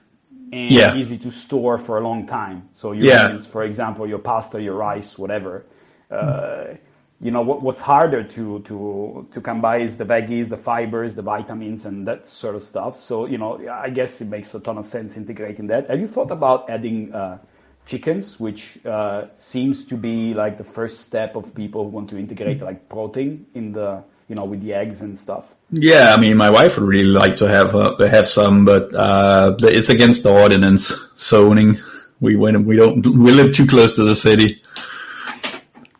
[0.52, 0.96] and yeah.
[0.96, 2.70] easy to store for a long time.
[2.74, 3.38] So your yeah.
[3.40, 5.66] for example, your pasta, your rice, whatever.
[6.10, 6.76] Uh,
[7.20, 11.16] you know what, what's harder to to to come by is the veggies, the fibers,
[11.16, 13.02] the vitamins, and that sort of stuff.
[13.02, 15.90] So you know, I guess it makes a ton of sense integrating that.
[15.90, 17.40] Have you thought about adding uh,
[17.88, 22.18] chickens, which uh, seems to be like the first step of people who want to
[22.18, 25.46] integrate like protein in the you know with the eggs and stuff?
[25.70, 29.56] Yeah, I mean, my wife would really like to have uh, have some, but uh,
[29.60, 31.78] it's against the ordinance zoning.
[32.22, 34.62] We went, we don't, we live too close to the city,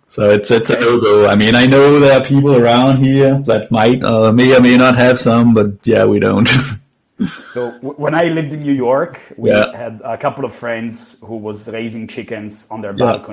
[0.10, 1.28] so it's it's a no go.
[1.28, 4.78] I mean, I know there are people around here that might uh, may or may
[4.78, 6.48] not have some, but yeah, we don't.
[7.54, 9.66] so w- when I lived in New York, we Yeah.
[9.72, 13.24] had a couple of friends who was raising chickens on their Yeah.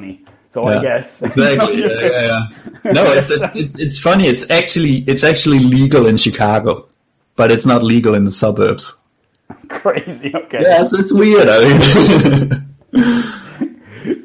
[0.54, 1.80] So Yeah, I guess exactly.
[1.80, 2.46] yeah, yeah,
[2.84, 2.92] yeah.
[2.92, 4.28] No, it's, it's it's it's funny.
[4.28, 6.86] It's actually it's actually legal in Chicago,
[7.34, 9.02] but it's not legal in the suburbs.
[9.68, 10.32] crazy.
[10.32, 10.60] Okay.
[10.62, 11.48] Yeah, it's it's weird.
[11.50, 12.70] I mean.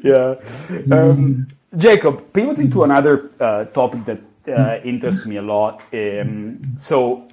[0.04, 0.36] yeah.
[0.92, 5.82] Um, Jacob, pivoting to another uh, topic that uh, interests me a lot.
[5.92, 7.26] Um, so,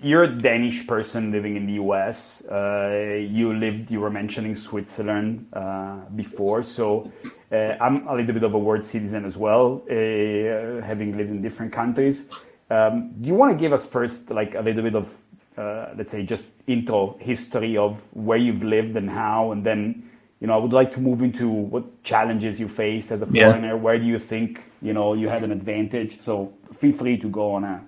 [0.00, 2.42] you're a Danish person living in the US.
[2.44, 6.62] Uh, you lived, you were mentioning Switzerland uh, before.
[6.62, 7.12] So,
[7.52, 11.42] uh, I'm a little bit of a world citizen as well, uh, having lived in
[11.42, 12.30] different countries.
[12.70, 15.08] Um, do you want to give us first, like, a little bit of,
[15.56, 20.02] uh, let's say, just intro history of where you've lived and how, and then
[20.40, 23.58] you know, I would like to move into what challenges you faced as a Yeah.
[23.58, 23.76] foreigner.
[23.76, 26.20] Where do you think, you know, you had an advantage?
[26.20, 27.80] So feel free to go on a.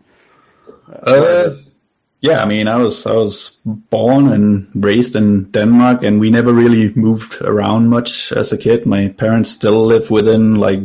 [2.21, 6.53] Yeah, I mean, I was I was born and raised in Denmark, and we never
[6.53, 8.87] really moved around much as a kid.
[8.87, 10.81] My parents still live within like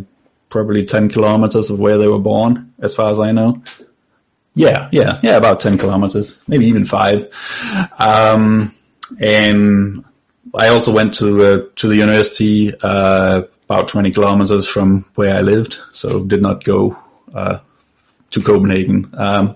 [0.49, 3.63] probably ten kilometers of where they were born, as far as I know.
[4.53, 7.29] Yeah, yeah, yeah, about ten kilometers, maybe even five.
[7.97, 8.75] Um,
[9.19, 10.03] and
[10.53, 15.41] I also went to uh, to the university uh, about 20 kilometers from where I
[15.41, 16.97] lived, so did not go
[17.33, 17.59] uh,
[18.31, 19.13] to Copenhagen.
[19.13, 19.55] Um,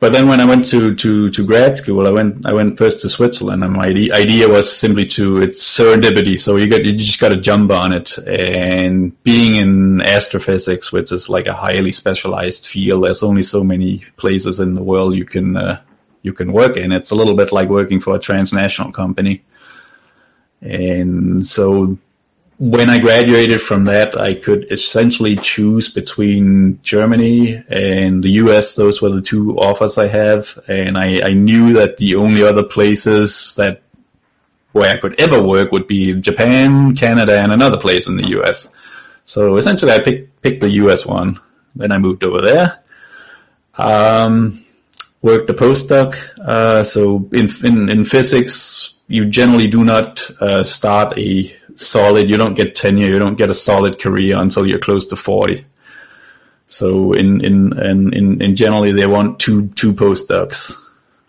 [0.00, 3.00] but then when I went to, to, to grad school, I went I went first
[3.00, 6.38] to Switzerland, and my idea was simply to it's serendipity.
[6.38, 8.16] So you got you just got to jump on it.
[8.16, 14.04] And being in astrophysics, which is like a highly specialized field, there's only so many
[14.16, 15.80] places in the world you can uh,
[16.22, 16.92] you can work in.
[16.92, 19.42] It's a little bit like working for a transnational company.
[20.60, 21.98] And so
[22.58, 28.74] when I graduated from that, I could essentially choose between Germany and the US.
[28.74, 30.58] Those were the two offers I have.
[30.66, 33.82] And I, I knew that the only other places that
[34.72, 38.68] where I could ever work would be Japan, Canada, and another place in the US.
[39.24, 41.38] So essentially I picked, picked the US one.
[41.76, 42.80] Then I moved over there.
[43.76, 44.58] Um,
[45.22, 46.16] worked a postdoc.
[46.38, 52.36] Uh, so in, in, in physics, you generally do not uh, start a solid, you
[52.36, 55.64] don't get tenure, you don't get a solid career until you're close to 40.
[56.66, 60.76] So in in in in, in generally they want two two postdocs,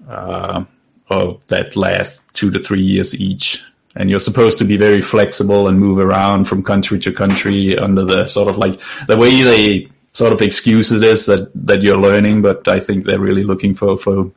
[0.07, 0.65] uh,
[1.09, 3.63] of that last two to three years each.
[3.95, 8.05] And you're supposed to be very flexible and move around from country to country under
[8.05, 11.97] the sort of like the way they sort of excuse it is that that you're
[11.97, 14.31] learning, but I think they're really looking for for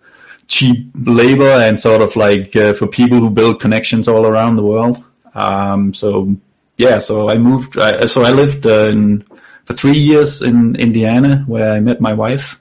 [0.48, 4.64] cheap labor and sort of like uh, for people who build connections all around the
[4.64, 5.02] world.
[5.34, 6.36] Um, so
[6.76, 7.78] yeah, so I moved.
[7.78, 9.24] I, so I lived uh, in,
[9.64, 12.60] for three years in Indiana, where I met my wife,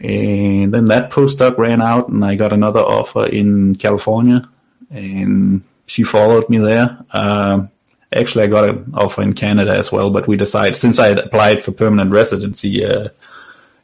[0.00, 4.48] and then that postdoc ran out, and I got another offer in California,
[4.90, 7.04] and she followed me there.
[7.10, 7.70] Um,
[8.12, 11.18] actually, I got an offer in Canada as well, but we decided since I had
[11.18, 13.08] applied for permanent residency uh,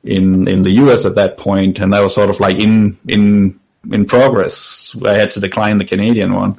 [0.05, 1.07] in in the U.S.
[1.07, 4.97] at that point, and that was sort of like in in in progress.
[5.05, 6.57] I had to decline the Canadian one.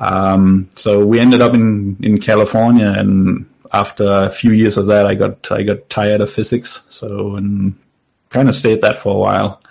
[0.00, 5.06] Um, so we ended up in, in California and after a few years of that,
[5.06, 6.84] I got, I got tired of physics.
[6.88, 7.78] So, and
[8.30, 9.62] kind of stayed that for a while,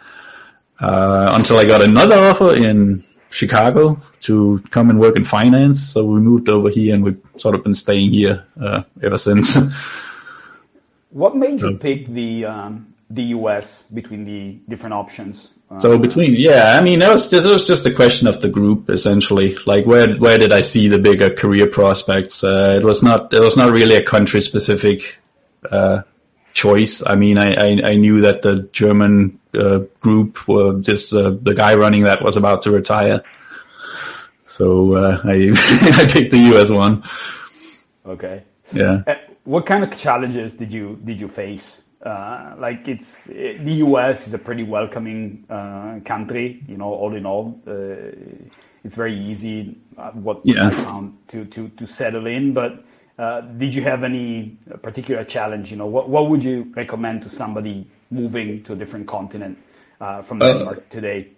[0.80, 5.82] uh, until I got another offer in Chicago to come and work in finance.
[5.89, 9.57] So we moved over here and we've sort of been staying here, uh, ever since.
[11.09, 15.49] what made you pick the, um, the US between the different options?
[15.78, 18.49] So between, yeah, I mean, it was just, it was just a question of the
[18.49, 19.55] group essentially.
[19.67, 22.43] Like where where did I see the bigger career prospects?
[22.43, 25.20] Uh, it was not it was not really a country specific
[25.70, 26.01] uh,
[26.53, 27.03] choice.
[27.05, 31.53] I mean, I, I, I knew that the German uh, group, were just uh, the
[31.53, 33.24] guy running that was about to retire,
[34.41, 35.51] so uh, I
[36.01, 37.03] I picked the US one.
[38.05, 38.43] Okay.
[38.72, 39.03] Yeah.
[39.05, 43.73] Uh, what kind of challenges did you did you face uh, like it's it, the
[43.85, 44.27] U.S.
[44.27, 46.63] is a pretty welcoming uh, country.
[46.67, 48.11] You know, all in all, uh,
[48.83, 49.77] it's very easy.
[49.97, 50.67] Uh, what yeah.
[50.67, 52.53] I found to to to settle in.
[52.53, 52.83] But
[53.17, 55.71] uh, did you have any particular challenge?
[55.71, 59.57] You know, what what would you recommend to somebody moving to a different continent
[59.99, 61.31] uh, from Denmark today?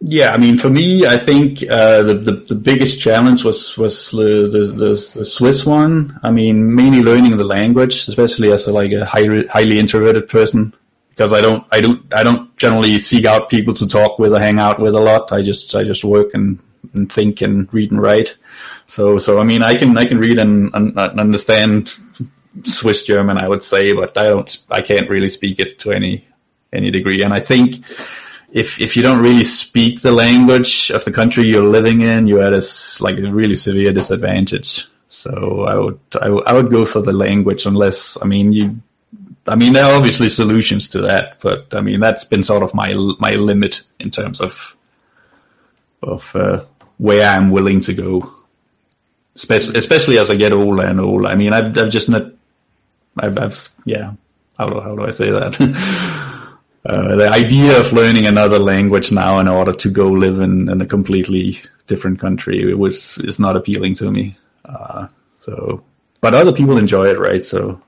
[0.00, 4.12] Yeah, I mean, for me, I think uh, the, the, the biggest challenge was was
[4.12, 6.20] the, the, the Swiss one.
[6.22, 10.72] I mean, mainly learning the language, especially as a, like a highly, highly introverted person,
[11.10, 14.38] because I don't I don't I don't generally seek out people to talk with or
[14.38, 15.32] hang out with a lot.
[15.32, 16.60] I just I just work and,
[16.94, 18.36] and think and read and write.
[18.86, 21.92] So so I mean, I can I can read and, and understand
[22.64, 26.24] Swiss German, I would say, but I don't I can't really speak it to any
[26.72, 27.22] any degree.
[27.22, 27.84] And I think
[28.50, 32.42] if if you don't really speak the language of the country you're living in, you're
[32.42, 32.62] at a
[33.02, 34.86] like a really severe disadvantage.
[35.08, 38.80] So I would I, I would go for the language unless I mean you
[39.46, 42.74] I mean there are obviously solutions to that, but I mean that's been sort of
[42.74, 44.76] my my limit in terms of
[46.02, 46.64] of uh,
[46.96, 48.32] where I'm willing to go,
[49.34, 51.28] especially especially as I get older and older.
[51.28, 52.32] I mean I've I've just not
[53.16, 54.12] I've, I've yeah
[54.56, 56.24] how do how do I say that.
[56.88, 60.80] Uh, the idea of learning another language now in order to go live in, in
[60.80, 64.36] a completely different country it was is not appealing to me.
[64.64, 65.08] Uh,
[65.40, 65.84] so,
[66.22, 67.44] but other people enjoy it, right?
[67.44, 67.82] So,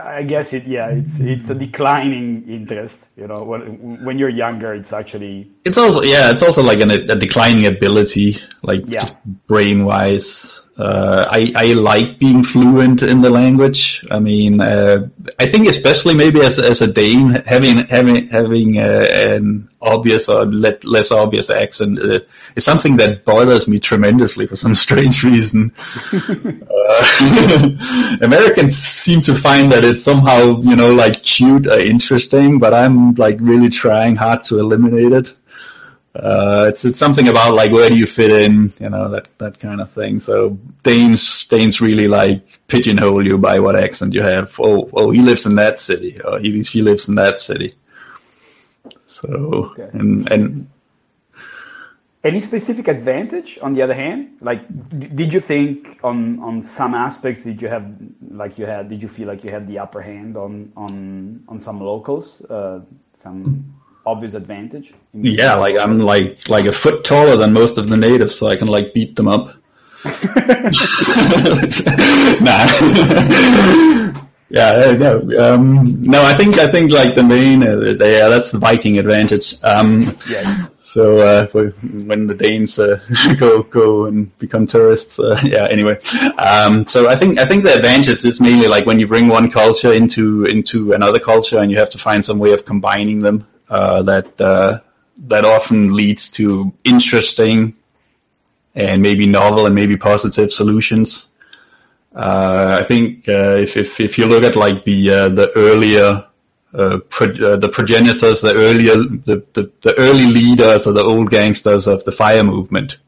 [0.00, 2.98] I guess it, yeah, it's it's a declining interest.
[3.16, 5.50] You know, when when you're younger, it's actually.
[5.64, 9.00] It's also yeah, it's also like an, a declining ability, like yeah.
[9.00, 10.63] just brain wise.
[10.76, 14.04] Uh, I, I like being fluent in the language.
[14.10, 15.08] I mean, uh,
[15.38, 20.46] I think especially maybe as, as a Dane, having having having uh, an obvious or
[20.46, 22.20] less obvious accent uh,
[22.56, 25.72] is something that bothers me tremendously for some strange reason.
[26.12, 26.58] Uh,
[28.22, 33.14] Americans seem to find that it's somehow you know like cute or interesting, but I'm
[33.14, 35.34] like really trying hard to eliminate it.
[36.14, 39.58] Uh, it's, it's something about like where do you fit in, you know, that, that
[39.58, 40.20] kind of thing.
[40.20, 44.54] So Danes, Danes really like pigeonhole you by what accent you have.
[44.60, 47.74] Oh, oh, he lives in that city, or he, she lives in that city.
[49.04, 49.90] So, okay.
[49.92, 50.70] and, and
[52.22, 54.38] any specific advantage on the other hand?
[54.40, 57.92] Like, did you think on, on some aspects, did you have,
[58.30, 61.60] like you had, did you feel like you had the upper hand on, on, on
[61.60, 62.80] some locals, uh,
[63.22, 63.74] some,
[64.06, 64.92] obvious advantage.
[65.12, 68.56] Yeah, like I'm like like a foot taller than most of the natives, so I
[68.56, 69.54] can like beat them up.
[70.04, 70.70] nah.
[74.50, 76.22] yeah, no, um, no.
[76.22, 79.62] I think I think like the main, uh, yeah, that's the Viking advantage.
[79.64, 80.66] Um, yeah.
[80.78, 83.00] So uh, when the Danes uh,
[83.38, 85.66] go go and become tourists, uh, yeah.
[85.68, 85.98] Anyway,
[86.38, 89.50] um, so I think I think the advantage is mainly like when you bring one
[89.50, 93.46] culture into into another culture and you have to find some way of combining them
[93.68, 94.80] uh, that uh,
[95.26, 97.74] that often leads to interesting
[98.74, 101.30] and maybe novel and maybe positive solutions.
[102.14, 106.26] Uh, I think uh, if, if if you look at like the uh, the earlier
[106.72, 111.30] uh, pro- uh, the progenitors, the earlier the, the, the early leaders or the old
[111.30, 112.98] gangsters of the fire movement.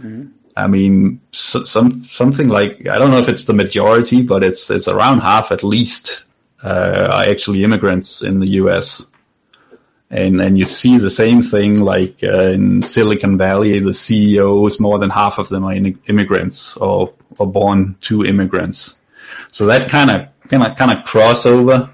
[0.00, 0.28] Mm-hmm.
[0.56, 4.70] I mean, so, some something like I don't know if it's the majority, but it's
[4.70, 6.24] it's around half at least
[6.62, 9.06] uh, are actually immigrants in the U.S.
[10.10, 14.98] And and you see the same thing like uh, in Silicon Valley, the CEOs more
[14.98, 19.00] than half of them are immigrants or or born to immigrants.
[19.50, 21.90] So that kind of kind of kind of crossover,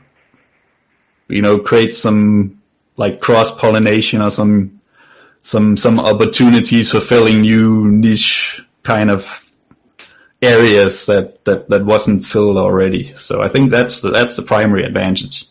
[1.29, 2.62] you know, creates some
[2.97, 4.81] like cross pollination or some
[5.43, 9.45] some some opportunities for filling new niche kind of
[10.45, 13.12] areas that, that, that wasn't filled already.
[13.15, 15.47] So I think that's the, that's the primary advantage.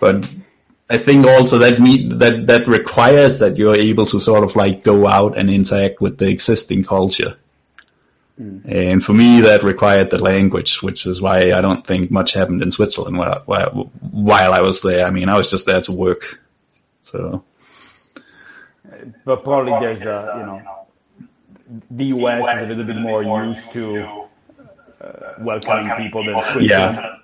[0.00, 0.30] But
[0.90, 4.82] I think also that meet, that that requires that you're able to sort of like
[4.82, 7.36] go out and interact with the existing culture.
[8.40, 8.62] Mm.
[8.64, 12.62] And for me, that required the language, which is why I don't think much happened
[12.62, 15.06] in Switzerland while, while, while I was there.
[15.06, 16.40] I mean, I was just there to work.
[17.02, 17.44] So
[19.24, 20.86] but probably there's a, you know,
[21.90, 24.26] the US is a little bit more used to
[25.00, 26.68] uh, welcoming people than Switzerland.
[26.70, 27.17] Yeah.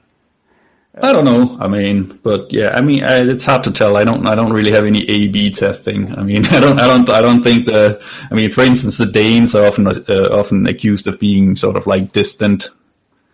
[0.97, 1.57] I don't know.
[1.59, 3.97] I mean, but yeah, I mean, I, it's hard to tell.
[3.97, 6.17] I don't, I don't really have any A/B testing.
[6.17, 8.03] I mean, I don't, I don't, I don't think the.
[8.31, 11.87] I mean, for instance, the Danes are often, uh, often accused of being sort of
[11.87, 12.71] like distant.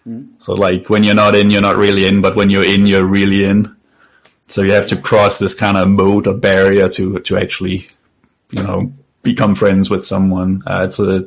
[0.06, 0.30] Mm.
[0.38, 3.04] So like when you're not in, you're not really in, but when you're in, you're
[3.04, 3.76] really in.
[4.46, 7.88] So you have to cross this kind of moat or barrier to to actually
[8.50, 8.92] you know,
[9.22, 10.62] become friends with someone.
[10.66, 11.26] Uh, it's a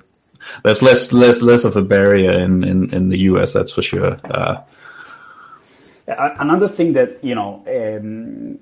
[0.63, 3.53] there's less less less of a barrier in in, in the US.
[3.53, 4.17] That's for sure.
[4.23, 4.61] Uh,
[6.07, 7.63] Another thing that you know.
[7.67, 8.59] Um,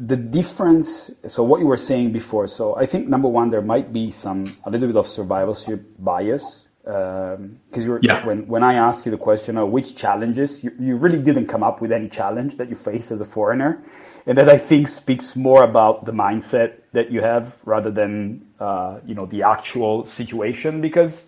[0.00, 3.92] the difference, so what you were saying before, so I think number one, there might
[3.92, 8.24] be some, a little bit of survivorship bias because um, yeah.
[8.24, 11.62] when when I asked you the question of which challenges you, you really didn't come
[11.62, 13.84] up with any challenge that you faced as a foreigner,
[14.24, 19.00] and that I think speaks more about the mindset that you have rather than uh,
[19.04, 21.22] you know the actual situation because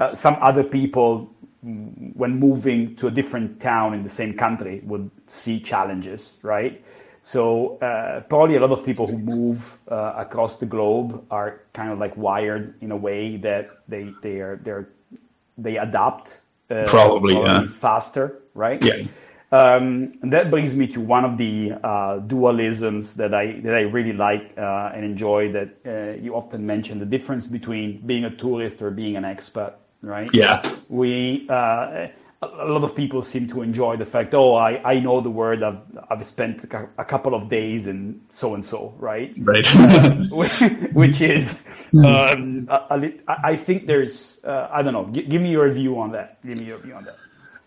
[0.00, 1.32] uh, some other people
[1.64, 6.84] when moving to a different town in the same country would see challenges right
[7.22, 9.58] so uh, probably a lot of people who move
[9.90, 14.40] uh, across the globe are kind of like wired in a way that they they
[14.40, 14.88] are they're
[15.56, 16.40] they adapt
[16.70, 17.66] uh, probably, yeah.
[17.80, 19.06] faster right yeah
[19.54, 23.82] um, and that brings me to one of the uh, dualisms that I that I
[23.82, 25.52] really like uh, and enjoy.
[25.52, 29.74] That uh, you often mention the difference between being a tourist or being an expat,
[30.06, 30.30] right?
[30.32, 30.62] Yeah.
[30.88, 32.08] We uh,
[32.42, 35.62] a lot of people seem to enjoy the fact, oh, I, I know the word.
[35.62, 35.80] I've
[36.10, 36.64] I've spent
[36.98, 39.34] a couple of days in so and so, right?
[39.38, 39.66] Right.
[40.92, 41.60] which is,
[42.02, 42.68] um,
[43.28, 45.08] I think there's, uh, I don't know.
[45.12, 46.44] G- give me your view on that.
[46.46, 47.18] Give me your view on that.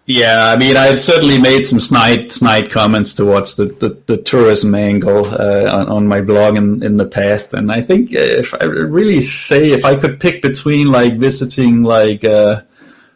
[0.09, 4.73] Yeah, I mean, I've certainly made some snide, snide comments towards the, the, the tourism
[4.73, 8.63] angle uh, on, on my blog in, in the past, and I think if I
[8.63, 12.61] really say if I could pick between like visiting like uh,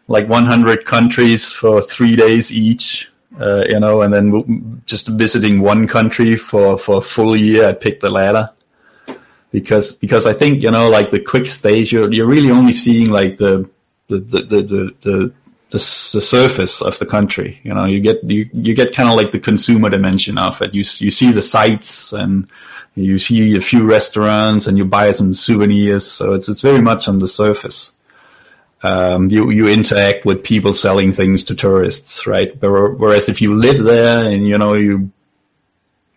[0.09, 5.87] like 100 countries for three days each, uh, you know, and then just visiting one
[5.87, 8.49] country for for a full year, I'd pick the latter.
[9.49, 13.09] Because because I think you know like the quick stage, you're you're really only seeing
[13.09, 13.69] like the
[14.09, 15.33] the the the, the
[15.71, 17.59] the, the surface of the country.
[17.63, 20.75] You know, you get you, you get kind of like the consumer dimension of it.
[20.75, 22.49] You you see the sights and
[22.93, 26.05] you see a few restaurants and you buy some souvenirs.
[26.05, 27.97] So it's it's very much on the surface.
[28.83, 32.51] Um, you you interact with people selling things to tourists, right?
[32.61, 35.11] Whereas if you live there and you know you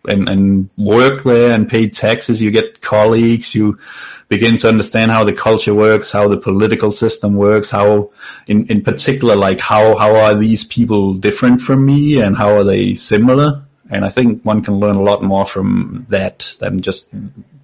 [0.07, 3.79] and, and work there and pay taxes, you get colleagues, you
[4.27, 8.11] begin to understand how the culture works, how the political system works, how,
[8.47, 12.63] in, in particular, like how, how are these people different from me and how are
[12.63, 13.65] they similar?
[13.89, 17.07] And I think one can learn a lot more from that than just,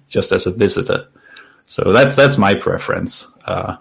[0.08, 1.08] just as a visitor.
[1.66, 3.26] So that's, that's my preference.
[3.44, 3.76] Uh,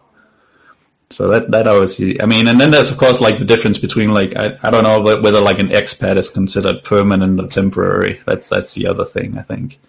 [1.12, 4.14] so that that obviously, I mean, and then there's of course like the difference between
[4.14, 8.20] like I, I don't know whether like an expat is considered permanent or temporary.
[8.26, 9.80] That's that's the other thing I think.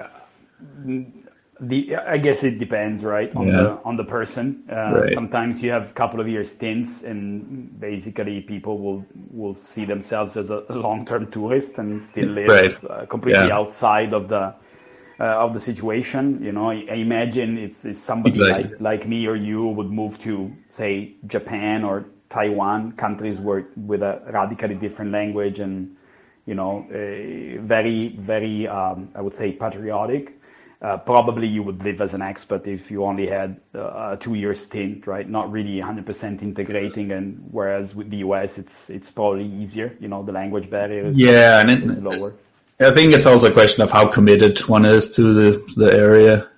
[0.00, 0.08] Uh,
[1.60, 3.52] the I guess it depends, right, on yeah.
[3.52, 4.64] the on the person.
[4.70, 5.14] Uh, right.
[5.14, 10.36] Sometimes you have a couple of years stints, and basically people will will see themselves
[10.36, 12.90] as a long term tourist and still live right.
[12.90, 13.56] uh, completely yeah.
[13.56, 14.54] outside of the
[15.18, 16.42] uh, of the situation.
[16.42, 18.64] You know, I, I imagine if, if somebody exactly.
[18.64, 24.02] like like me or you would move to say Japan or Taiwan, countries where with
[24.02, 25.96] a radically different language and
[26.46, 30.36] you know, very very um, I would say patriotic
[30.82, 34.54] uh, probably you would live as an expert if you only had uh, a two-year
[34.54, 35.28] stint, right?
[35.28, 39.96] Not really 100% integrating, and whereas with the US, it's it's probably easier.
[40.00, 42.34] You know, the language barrier is, yeah, and it, is lower.
[42.78, 46.48] I think it's also a question of how committed one is to the the area.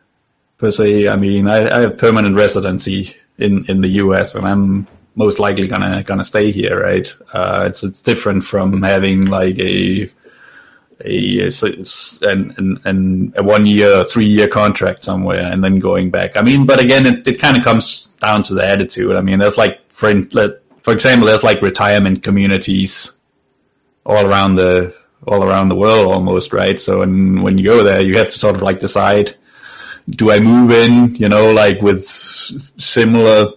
[0.58, 4.88] Per se, I mean, I, I have permanent residency in in the US, and I'm
[5.14, 7.06] most likely gonna gonna stay here, right?
[7.32, 10.10] Uh, it's it's different from having like a
[11.04, 11.50] a
[12.22, 16.36] and and a one year, three year contract somewhere, and then going back.
[16.36, 19.14] I mean, but again, it, it kind of comes down to the attitude.
[19.14, 20.12] I mean, there's like for
[20.82, 23.16] for example, there's like retirement communities
[24.04, 24.94] all around the
[25.26, 26.78] all around the world almost, right?
[26.78, 29.34] So when when you go there, you have to sort of like decide,
[30.08, 33.52] do I move in, you know, like with similar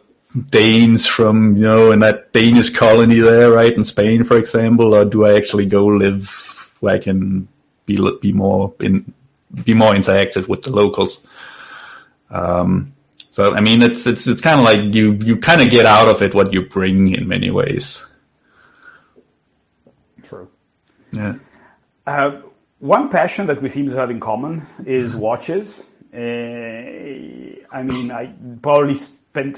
[0.49, 5.05] Danes from, you know, in that Danish colony there, right, in Spain, for example, or
[5.05, 7.47] do I actually go live where I can
[7.85, 9.13] be be more in
[9.63, 11.27] be more interactive with the locals.
[12.29, 12.93] Um,
[13.29, 16.07] so I mean, it's it's it's kind of like you you kind of get out
[16.07, 18.05] of it what you bring in many ways.
[20.23, 20.49] True.
[21.11, 21.35] Yeah.
[22.11, 22.41] Uh,
[22.79, 25.79] one passion that we seem to have in common is watches.
[26.13, 26.17] Uh,
[27.77, 29.57] I mean, I probably spent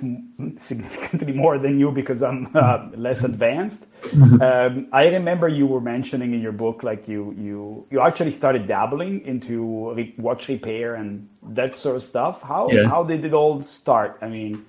[0.61, 3.87] significantly more than you because I'm uh, less advanced.
[4.03, 4.41] Mm-hmm.
[4.41, 8.67] Um, I remember you were mentioning in your book, like you you you actually started
[8.67, 11.27] dabbling into re- watch repair and
[11.59, 12.41] that sort of stuff.
[12.43, 12.87] How yeah.
[12.87, 14.19] how did it all start?
[14.21, 14.63] I mean,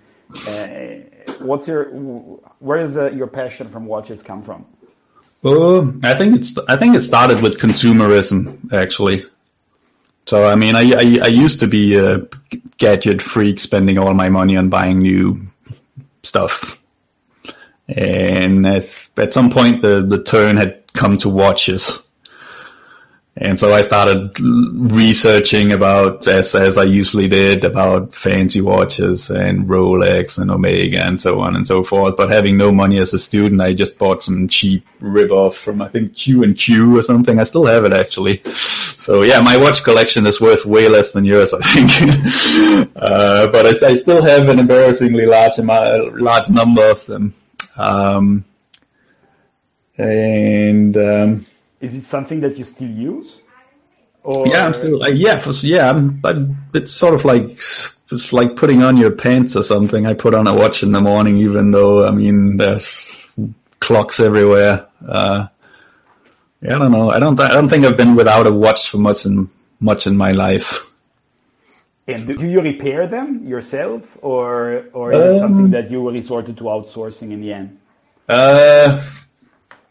[0.49, 1.85] uh, what's your
[2.61, 4.65] where does uh, your passion from watches come from?
[5.45, 9.27] Oh, I think it's I think it started with consumerism actually.
[10.27, 12.23] So I mean, I, I, I used to be a
[12.79, 15.49] gadget freak, spending all my money on buying new
[16.23, 16.81] stuff.
[17.89, 22.04] And at, at some point, the the turn had come to watches.
[23.37, 29.67] And so I started researching about, as, as I usually did, about fancy watches and
[29.67, 32.17] Rolex and Omega and so on and so forth.
[32.17, 35.89] But having no money as a student, I just bought some cheap rip-off from, I
[35.89, 37.41] think, Q and Q or something.
[37.41, 38.41] I still have it actually.
[38.45, 42.91] So yeah, my watch collection is worth way less than yours, I think.
[42.97, 47.35] uh, but I, I, still have an embarrassingly large amount, large number of them.
[47.77, 48.45] Um,
[49.99, 51.47] and, um,
[51.85, 53.41] is it something that you still use?
[54.23, 54.49] Or...
[54.49, 55.91] Yeah, I'm still uh, yeah, for, yeah.
[55.91, 57.51] I'm, I'm, it's sort of like
[58.11, 60.07] it's like putting on your pants or something.
[60.07, 63.17] I put on a watch in the morning, even though I mean there's
[63.81, 64.87] clocks everywhere.
[65.07, 65.49] Uh,
[66.63, 67.11] yeah, I don't know.
[67.11, 67.39] I don't.
[67.39, 70.91] I don't think I've been without a watch for much in much in my life.
[72.07, 76.57] And do you repair them yourself, or or is um, it something that you resorted
[76.59, 77.79] to outsourcing in the end?
[78.29, 79.03] Uh,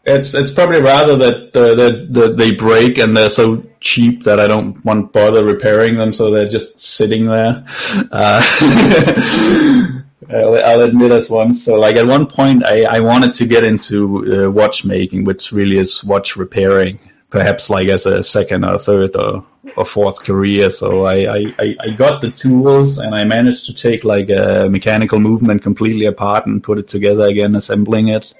[0.06, 4.38] it's it's probably rather that uh, that, that they break and they're so cheap that
[4.38, 7.64] I don't want to bother repairing them, so they're just sitting there.
[8.10, 8.42] Uh,
[10.30, 11.64] I'll, I'll, admit as once.
[11.64, 15.76] So like at one point, I, I wanted to get into uh, watchmaking, which really
[15.76, 16.98] is watch repairing,
[17.28, 19.44] perhaps like as a second or third or,
[19.76, 20.70] or fourth career.
[20.70, 25.20] So I, I, I got the tools and I managed to take like a mechanical
[25.20, 28.32] movement completely apart and put it together again, assembling it.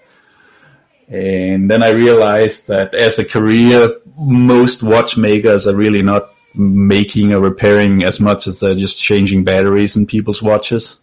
[1.08, 7.40] And then I realized that as a career, most watchmakers are really not making or
[7.40, 11.00] repairing as much as they're just changing batteries in people's watches.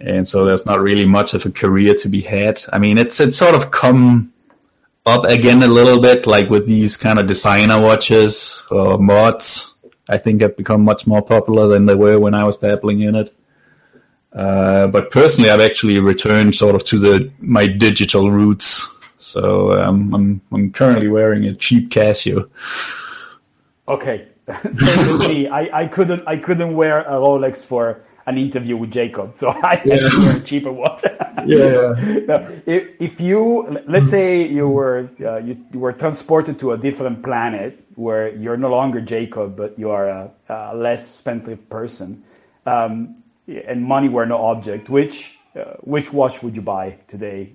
[0.00, 2.62] And so there's not really much of a career to be had.
[2.72, 4.32] I mean, it's, it's sort of come
[5.04, 9.78] up again a little bit, like with these kind of designer watches or mods.
[10.08, 13.14] I think have become much more popular than they were when I was dabbling in
[13.14, 13.34] it.
[14.32, 18.96] Uh, but personally, I've actually returned sort of to the my digital roots.
[19.18, 22.48] So um, I'm I'm currently wearing a cheap Casio.
[23.88, 29.48] Okay, I, I couldn't I couldn't wear a Rolex for an interview with Jacob, so
[29.62, 29.96] I had yeah.
[29.96, 31.00] to wear a cheaper one.
[31.46, 32.50] yeah.
[32.66, 37.22] If, if you let's say you were uh, you, you, were transported to a different
[37.24, 42.22] planet where you're no longer Jacob, but you are a, a less spendthrift person.
[42.66, 43.19] Um,
[43.58, 47.52] and money were no object, which uh, which watch would you buy today?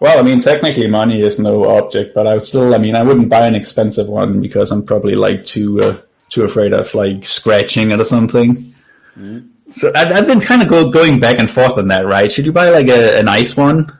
[0.00, 3.02] Well, I mean, technically money is no object, but I would still, I mean, I
[3.02, 5.96] wouldn't buy an expensive one because I'm probably like too uh,
[6.28, 8.74] too afraid of like scratching it or something.
[9.16, 9.38] Mm-hmm.
[9.70, 12.30] So I've, I've been kind of go, going back and forth on that, right?
[12.30, 13.98] Should you buy like a, a nice one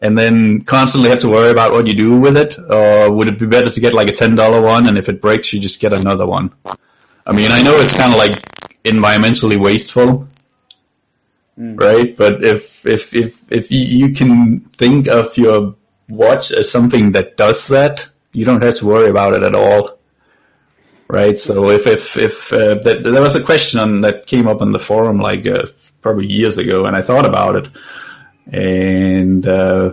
[0.00, 3.38] and then constantly have to worry about what you do with it, or would it
[3.38, 5.80] be better to get like a ten dollar one and if it breaks, you just
[5.80, 6.52] get another one?
[7.26, 8.57] I mean, I know it's kind of like
[8.90, 10.28] environmentally wasteful,
[11.58, 11.80] mm.
[11.80, 12.16] right?
[12.16, 15.76] But if if if if you can think of your
[16.08, 19.98] watch as something that does that, you don't have to worry about it at all.
[21.08, 21.38] right?
[21.38, 24.72] So if if if uh, that, there was a question on, that came up on
[24.72, 25.66] the forum like uh,
[26.02, 27.68] probably years ago, and I thought about it,
[28.52, 29.92] and uh,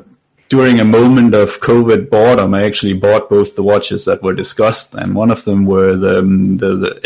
[0.49, 4.95] during a moment of COVID boredom, I actually bought both the watches that were discussed,
[4.95, 6.99] and one of them were the the, the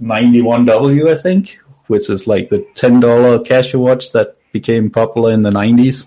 [0.00, 5.42] F91W, I think, which is like the ten dollar Casio watch that became popular in
[5.42, 6.06] the 90s.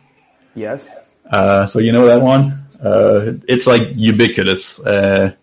[0.54, 0.88] Yes.
[1.30, 2.66] Uh, so you know that one.
[2.82, 4.80] Uh, it's like ubiquitous.
[4.80, 5.34] Uh,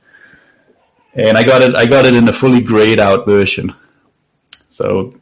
[1.15, 1.75] and I got it.
[1.75, 3.75] I got it in the fully grayed out version.
[4.71, 5.15] So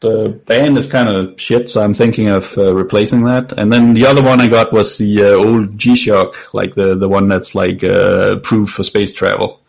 [0.00, 1.68] the band is kind of shit.
[1.68, 3.52] So I'm thinking of uh, replacing that.
[3.52, 7.08] And then the other one I got was the uh, old G-Shock, like the the
[7.08, 9.60] one that's like uh, approved for space travel.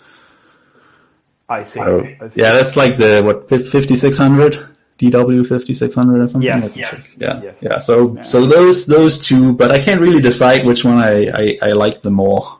[1.47, 1.79] I see.
[1.79, 2.41] So, I see.
[2.41, 4.69] yeah, that's like the what 5600.
[4.97, 6.41] DW 5600 or something.
[6.47, 7.57] Yes, yes, yeah, yes.
[7.61, 7.79] yeah.
[7.79, 8.21] So, Yeah.
[8.23, 12.01] so those those two, but I can't really decide which one I I, I like
[12.01, 12.59] the more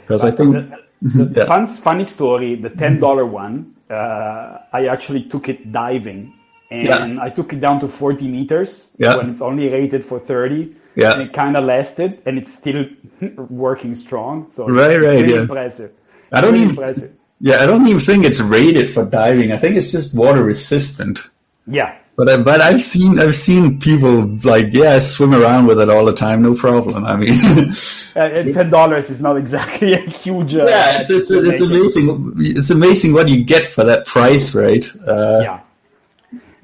[0.00, 0.56] because I think
[1.02, 1.46] The, the Yeah.
[1.46, 6.32] fun, funny story, the ten dollar one, uh, I actually took it diving,
[6.70, 7.26] and Yeah.
[7.26, 9.16] I took it down to forty meters Yeah.
[9.18, 10.62] when it's only rated for thirty.
[10.96, 11.12] Yeah.
[11.12, 12.84] and it kind of lasted, and it's still
[13.68, 14.34] working strong.
[14.54, 15.42] So Right, right, really yeah.
[15.46, 15.90] impressive.
[16.32, 17.12] I don't really even impressive.
[17.40, 19.52] Yeah I don't even think it's rated for diving.
[19.52, 21.20] I think it's just water resistant.
[21.66, 25.88] Yeah, But I, but I've seen I've seen people like yeah swim around with it
[25.88, 27.04] all the time, no problem.
[27.04, 27.32] I mean.
[28.16, 30.54] uh, and ten dollars is not exactly a huge.
[30.54, 32.34] Uh, Yeah, it's, it's, it's amazing.
[32.38, 34.84] It's amazing what you get for that price, right?
[35.06, 35.60] Uh, Yeah.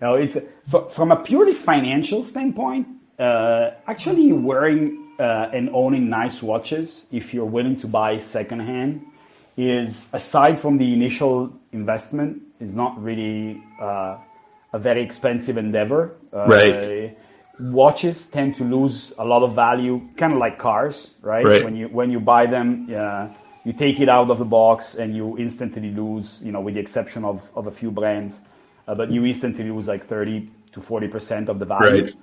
[0.01, 0.37] No, it's
[0.91, 2.87] from a purely financial standpoint.
[3.19, 9.07] Uh, actually, wearing uh, and owning nice watches, if you're willing to buy secondhand,
[9.57, 14.19] is aside from the initial investment, is not really uh,
[14.73, 16.17] a very expensive endeavor.
[16.33, 17.19] Uh, Right.
[17.59, 21.47] Watches tend to lose a lot of value, kind of like cars, right?
[21.47, 21.65] Right.
[21.65, 23.29] When you when you buy them, uh,
[23.65, 26.81] you take it out of the box and you instantly lose, you know, with the
[26.81, 28.39] exception of, of a few brands,
[28.87, 32.05] uh, but you instantly lose like 30 to 40 percent of the value.
[32.05, 32.15] Right.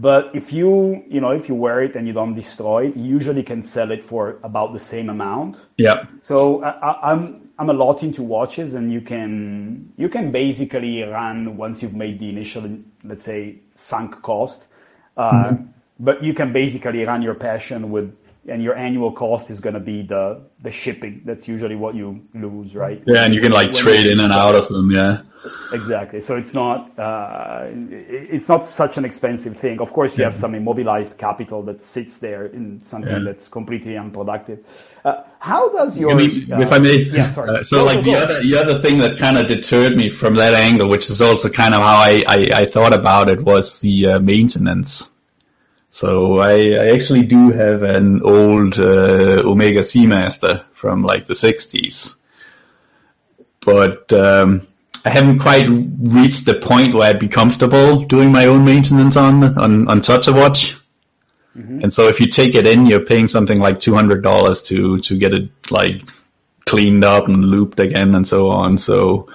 [0.00, 3.04] But if you, you know, if you wear it and you don't destroy it, you
[3.04, 5.56] usually can sell it for about the same amount.
[5.76, 10.30] yeah, So I, I, I'm I'm a lot into watches, and you can you can
[10.30, 14.64] basically run once you've made the initial, let's say, sunk cost.
[15.16, 15.56] Uh,
[16.00, 18.14] But you can basically run your passion with,
[18.48, 21.22] and your annual cost is going to be the the shipping.
[21.24, 23.02] That's usually what you lose, right?
[23.06, 24.90] yeah, and you can like When trade in and out of them.
[24.90, 25.22] Yeah,
[25.72, 26.20] Exactly.
[26.20, 29.80] So it's not uh, it's not such an expensive thing.
[29.80, 33.24] Of course, you have some immobilized capital that sits there in something Yeah.
[33.24, 34.64] that's completely unproductive.
[35.04, 36.96] Uh, how does your I mean, uh, if I may.
[37.02, 37.50] yeah, sorry.
[37.50, 40.54] Uh, so like the other the other thing that kind of deterred me from that
[40.54, 44.06] angle, which is also kind of how I I, I thought about it, was the
[44.06, 45.12] uh, maintenance.
[45.90, 52.16] So I, I actually do have an old uh, Omega Seamaster from like the 60s,
[53.60, 54.66] but um,
[55.04, 59.42] I haven't quite reached the point where I'd be comfortable doing my own maintenance on
[59.58, 60.76] on, on such a watch.
[61.82, 64.98] And so if you take it in, you're paying something like two hundred dollars to
[65.00, 66.02] to get it like
[66.66, 68.78] cleaned up and looped again and so on.
[68.78, 69.30] So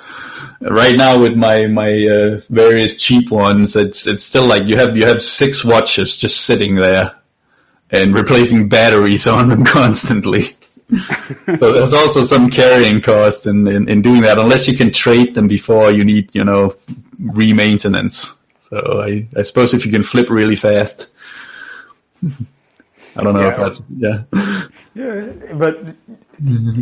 [0.72, 4.98] right now with my my uh, various cheap ones, it's it's still like you have
[4.98, 7.16] you have six watches just sitting there
[7.90, 10.56] and replacing batteries on them constantly.
[11.58, 15.34] so there's also some carrying cost in, in, in doing that, unless you can trade
[15.34, 16.76] them before you need, you know,
[17.20, 18.38] re-maintenance.
[18.62, 21.10] So I, I suppose if you can flip really fast,
[23.16, 24.24] I don't know if that's, yeah.
[24.96, 25.84] Yeah, but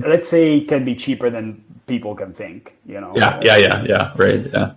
[0.05, 2.76] let's say it can be cheaper than people can think.
[2.86, 3.14] You know.
[3.16, 4.74] Yeah, yeah, yeah, yeah, right, yeah.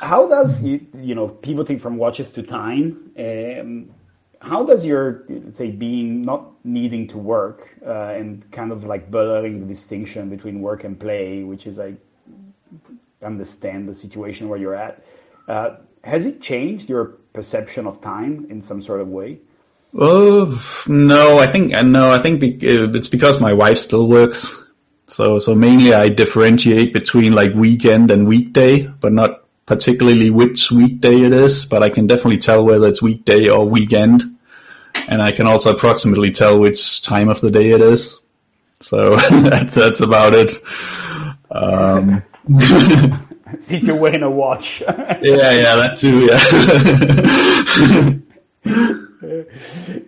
[0.00, 3.10] How does you you know pivoting from watches to time?
[3.18, 3.90] Um,
[4.40, 5.24] how does your
[5.54, 10.60] say being not needing to work uh, and kind of like blurring the distinction between
[10.60, 11.94] work and play, which is I
[13.22, 15.02] understand the situation where you're at.
[15.48, 19.38] Uh, has it changed your perception of time in some sort of way?
[19.96, 24.64] Oh no, I think no, I think uh, it's because my wife still works.
[25.06, 31.20] So so mainly I differentiate between like weekend and weekday, but not particularly which weekday
[31.20, 31.64] it is.
[31.66, 34.36] But I can definitely tell whether it's weekday or weekend,
[35.08, 38.18] and I can also approximately tell which time of the day it is.
[38.80, 40.52] So that's that's about it.
[41.50, 42.24] Um,
[43.60, 44.80] Since you're wearing a watch.
[44.88, 46.26] yeah, yeah, that too.
[48.10, 48.18] Yeah.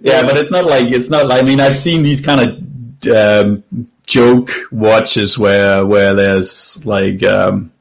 [0.01, 1.27] Yeah, but it's not like it's not.
[1.27, 7.23] Like, I mean, I've seen these kind of um, joke watches where where there's like
[7.23, 7.73] um,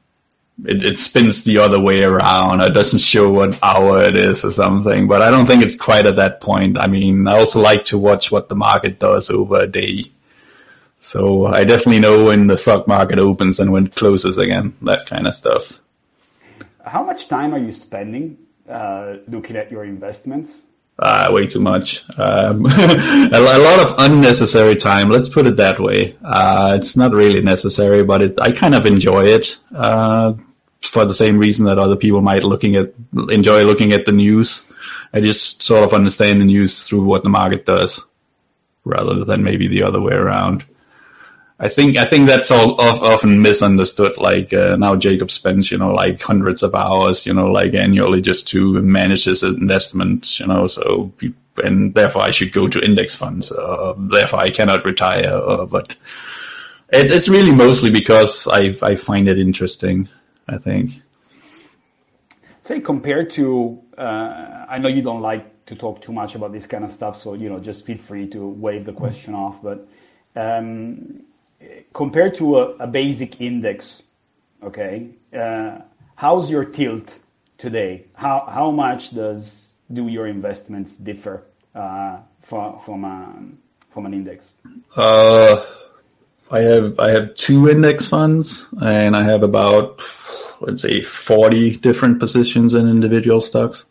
[0.64, 2.62] it, it spins the other way around.
[2.62, 5.08] It doesn't show what hour it is or something.
[5.08, 6.78] But I don't think it's quite at that point.
[6.78, 10.06] I mean, I also like to watch what the market does over a day.
[11.00, 15.06] So I definitely know when the stock market opens and when it closes again, that
[15.06, 15.80] kind of stuff.
[16.84, 18.38] How much time are you spending
[18.70, 20.64] uh, looking at your investments?
[20.98, 22.06] Uh, way too much.
[22.18, 25.10] Um, a, lot of unnecessary time.
[25.10, 26.16] Let's put it that way.
[26.24, 30.34] Uh, it's not really necessary, but it, I kind of enjoy it uh,
[30.82, 34.72] for the same reason that other people might looking at enjoy looking at the news.
[35.12, 38.06] I just sort of understand the news through what the market does,
[38.86, 40.64] rather than maybe the other way around.
[41.58, 44.18] I think I think that's all often misunderstood.
[44.18, 48.22] Like uh, now, Jacob spends you know like hundreds of hours, you know, like annually
[48.22, 50.68] just to manage his investments, you know.
[50.68, 51.14] So
[51.64, 53.54] and therefore I should go to index funds.
[53.54, 55.32] Uh, therefore I cannot retire.
[55.34, 55.96] Uh, but
[56.90, 60.10] it's it's really mostly because I I find it interesting.
[60.50, 61.02] I think.
[62.66, 66.66] Say compared to, uh, I know you don't like to talk too much about this
[66.66, 69.88] kind of stuff, so you know just feel free to wave the question off, but.
[70.38, 71.24] Um,
[71.94, 74.04] compared to a, a basic index,
[74.62, 75.80] okay, uh,
[76.16, 77.14] how's your tilt
[77.58, 78.06] today?
[78.16, 81.44] How how much does do your investments differ
[81.74, 83.44] uh, from from a,
[83.92, 84.54] from an index?
[84.96, 85.64] Uh,
[86.52, 90.02] I have I have two index funds, and I have about
[90.60, 93.86] let's say forty different positions in individual stocks.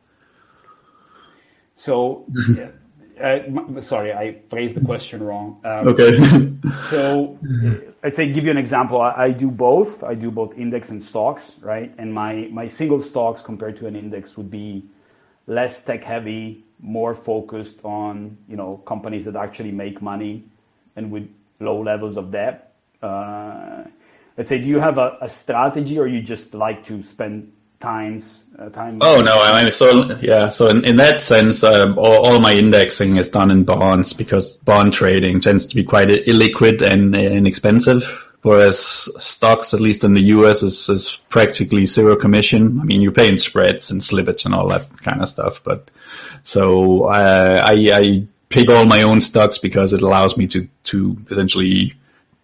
[1.75, 2.27] So.
[3.21, 5.61] Uh, sorry, I phrased the question wrong.
[5.65, 6.19] Um, okay.
[6.89, 7.39] so,
[8.03, 9.01] let's say give you an example.
[9.01, 10.03] I, I, do both.
[10.03, 11.95] I do both index and stocks, right?
[11.99, 14.85] And my my single stocks compared to an index would be
[15.47, 20.45] less tech heavy, more focused on you know companies that actually make money
[20.97, 21.29] and with
[21.61, 22.75] low levels of debt.
[23.03, 23.85] Uh,
[24.37, 27.53] let's say, do you have a, a strategy, or you just like to spend
[27.85, 28.99] times uh, time.
[29.01, 32.53] Oh no, I mean, so yeah, so in, in that sense, um, all, all, my
[32.53, 38.30] indexing is done in bonds because bond trading tends to be quite illiquid and inexpensive.
[38.43, 38.78] Whereas
[39.22, 42.78] stocks, at least in the US, is, is practically zero commission.
[42.80, 45.64] I mean, you pay in spreads and slippage and all that kind of stuff.
[45.64, 45.91] But
[46.43, 51.16] so uh, I, I pick all my own stocks because it allows me to to
[51.30, 51.95] essentially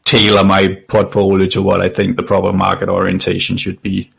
[0.04, 4.10] tailor my portfolio to what I think the proper market orientation should be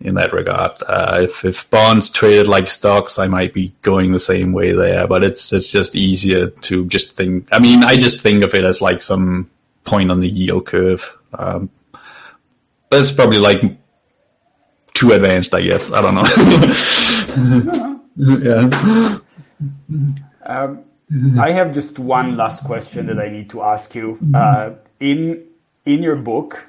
[0.00, 0.82] in that regard.
[0.86, 5.06] Uh, if, if bonds traded like stocks, I might be going the same way there,
[5.08, 8.64] but it's, it's just easier to just think, I mean, I just think of it
[8.64, 9.50] as like some
[9.84, 11.16] point on the yield curve.
[11.32, 11.70] Um,
[12.90, 13.62] but it's probably like
[14.94, 15.92] too advanced, I guess.
[15.92, 18.00] I don't know.
[18.16, 19.18] yeah.
[20.44, 20.84] Um,
[21.40, 24.18] I have just one last question that I need to ask you.
[24.34, 25.44] Uh, in
[25.84, 26.66] in your book,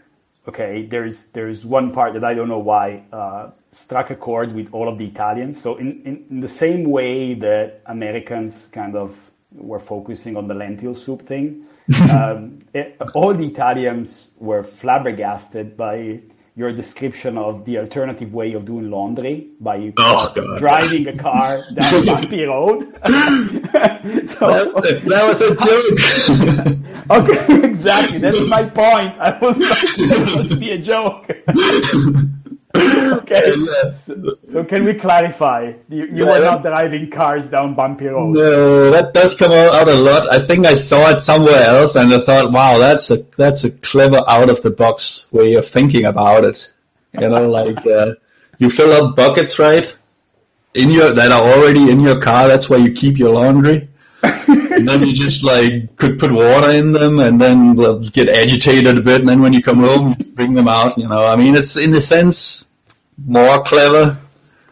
[0.49, 4.73] okay, there's there's one part that I don't know why uh, struck a chord with
[4.73, 5.61] all of the Italians.
[5.61, 9.15] So in, in, in, the same way that Americans kind of
[9.51, 11.65] were focusing on the lentil soup thing,
[12.11, 16.21] um, it, all the Italians were flabbergasted by
[16.59, 22.03] your description of the alternative way of doing laundry by oh, driving a car down
[22.03, 22.81] a bumpy road.
[24.27, 27.09] so, that, was a, that was a joke.
[27.29, 28.17] okay, exactly.
[28.17, 29.17] That's my point.
[29.17, 31.31] I was like, it must be a joke.
[32.75, 33.53] Okay.
[33.95, 35.73] So, so, can we clarify?
[35.89, 38.37] You, you yeah, were not driving cars down bumpy roads.
[38.37, 40.31] No, that does come out a lot.
[40.31, 43.71] I think I saw it somewhere else, and I thought, wow, that's a that's a
[43.71, 46.71] clever out of the box way of thinking about it.
[47.13, 48.15] You know, like uh,
[48.59, 49.95] you fill up buckets, right?
[50.75, 52.47] In your that are already in your car.
[52.47, 53.89] That's where you keep your laundry.
[54.79, 59.01] And then you just like could put water in them and then get agitated a
[59.01, 59.21] bit.
[59.21, 61.25] And then when you come home bring them out you know.
[61.25, 62.67] I mean it's in a sense
[63.25, 64.19] more clever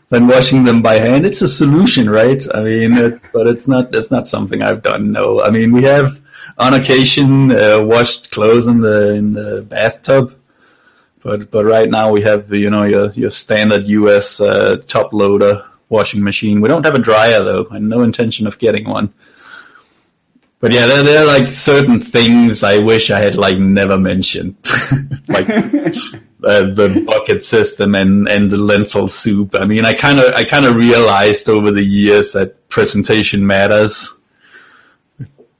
[0.09, 1.25] than washing them by hand.
[1.25, 2.41] It's a solution right?
[2.53, 5.41] I mean it's, but it's not it's not something i've done no.
[5.41, 6.19] I mean we have
[6.57, 10.35] on occasion uh, washed clothes in the in the bathtub.
[11.23, 15.65] But but right now we have you know your your standard us uh, top loader
[15.89, 16.61] washing machine.
[16.61, 17.65] We don't have a dryer though.
[17.65, 19.13] And no intention of getting one
[20.59, 24.55] but yeah, there, there are like certain things I wish I had like never mentioned,
[25.27, 29.53] like uh, the bucket system and, and the lentil soup.
[29.53, 34.17] I mean, I kind of I kind of realized over the years that presentation matters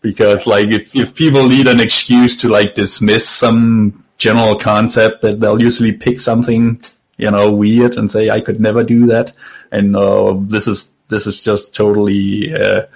[0.01, 5.39] because like if if people need an excuse to like dismiss some general concept, that
[5.39, 6.81] they'll usually pick something
[7.17, 9.33] you know weird and say I could never do that,
[9.71, 12.53] and uh, this is this is just totally.
[12.53, 12.87] Uh,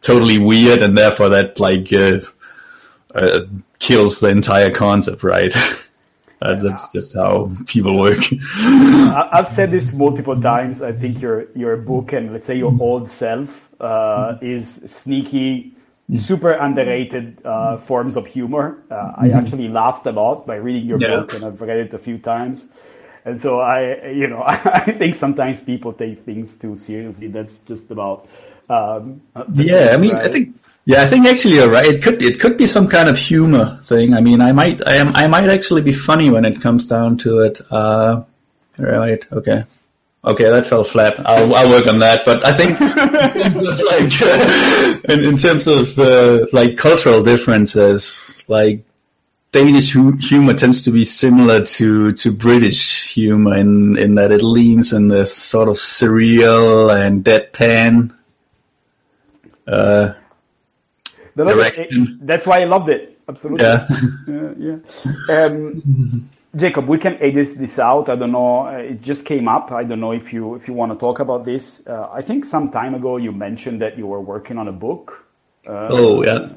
[0.00, 2.20] totally weird, and therefore that like uh,
[3.14, 3.40] uh,
[3.78, 5.54] kills the entire concept, right?
[6.42, 8.18] Uh, that's just how people work.
[8.56, 10.80] I've said this multiple times.
[10.80, 15.76] I think your your book and let's say your old self uh, is sneaky
[16.18, 18.82] super underrated uh, forms of humor.
[18.90, 19.38] Uh, I mm-hmm.
[19.38, 21.08] actually laughed a lot by reading your yeah.
[21.08, 22.66] book, and I've read it a few times.
[23.24, 27.28] And so I, you know, I think sometimes people take things too seriously.
[27.28, 28.28] That's just about.
[28.70, 30.26] Um, yeah, I mean, right.
[30.26, 30.56] I think.
[30.86, 31.84] Yeah, I think actually you're right.
[31.84, 34.14] It could it could be some kind of humor thing.
[34.14, 37.18] I mean, I might I am I might actually be funny when it comes down
[37.18, 37.60] to it.
[37.70, 38.22] Uh,
[38.78, 39.24] right.
[39.30, 39.64] Okay.
[40.22, 41.18] Okay, that fell flat.
[41.26, 42.26] I'll, I'll work on that.
[42.26, 42.78] But I think
[43.90, 48.84] like in, in, terms of uh, like cultural differences, like
[49.50, 54.92] Danish humor tends to be similar to, to British humor in, in that it leans
[54.92, 58.14] in this sort of surreal and deadpan
[59.70, 60.14] uh,
[61.36, 62.20] direction.
[62.22, 63.18] That's why I loved it.
[63.28, 63.64] Absolutely.
[63.64, 63.88] Yeah.
[64.28, 64.76] yeah.
[65.28, 65.44] yeah.
[65.44, 68.08] Um, Jacob, we can edit this out.
[68.08, 68.66] I don't know.
[68.66, 69.70] Uh, it just came up.
[69.70, 71.86] I don't know if you if you want to talk about this.
[71.86, 75.24] Uh, I think some time ago you mentioned that you were working on a book.
[75.66, 76.48] Uh, oh yeah.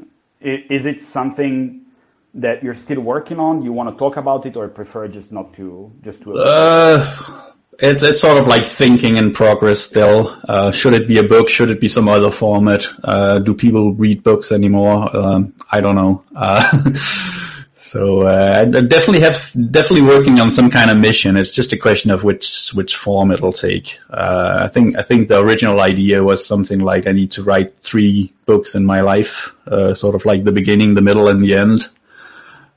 [0.41, 1.85] Is it something
[2.33, 3.61] that you're still working on?
[3.61, 6.33] You want to talk about it, or prefer just not to just to?
[6.33, 7.42] Uh,
[7.79, 10.35] it's it's sort of like thinking in progress still.
[10.47, 11.49] Uh, should it be a book?
[11.49, 12.85] Should it be some other format?
[13.03, 15.15] Uh, do people read books anymore?
[15.15, 16.23] Um, I don't know.
[16.35, 16.63] Uh,
[17.83, 21.35] So uh, I definitely have definitely working on some kind of mission.
[21.35, 23.99] It's just a question of which which form it'll take.
[24.09, 27.79] Uh, I think I think the original idea was something like I need to write
[27.79, 31.57] three books in my life, uh, sort of like the beginning, the middle, and the
[31.57, 31.89] end.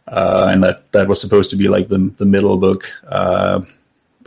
[0.08, 2.90] And that that was supposed to be like the the middle book.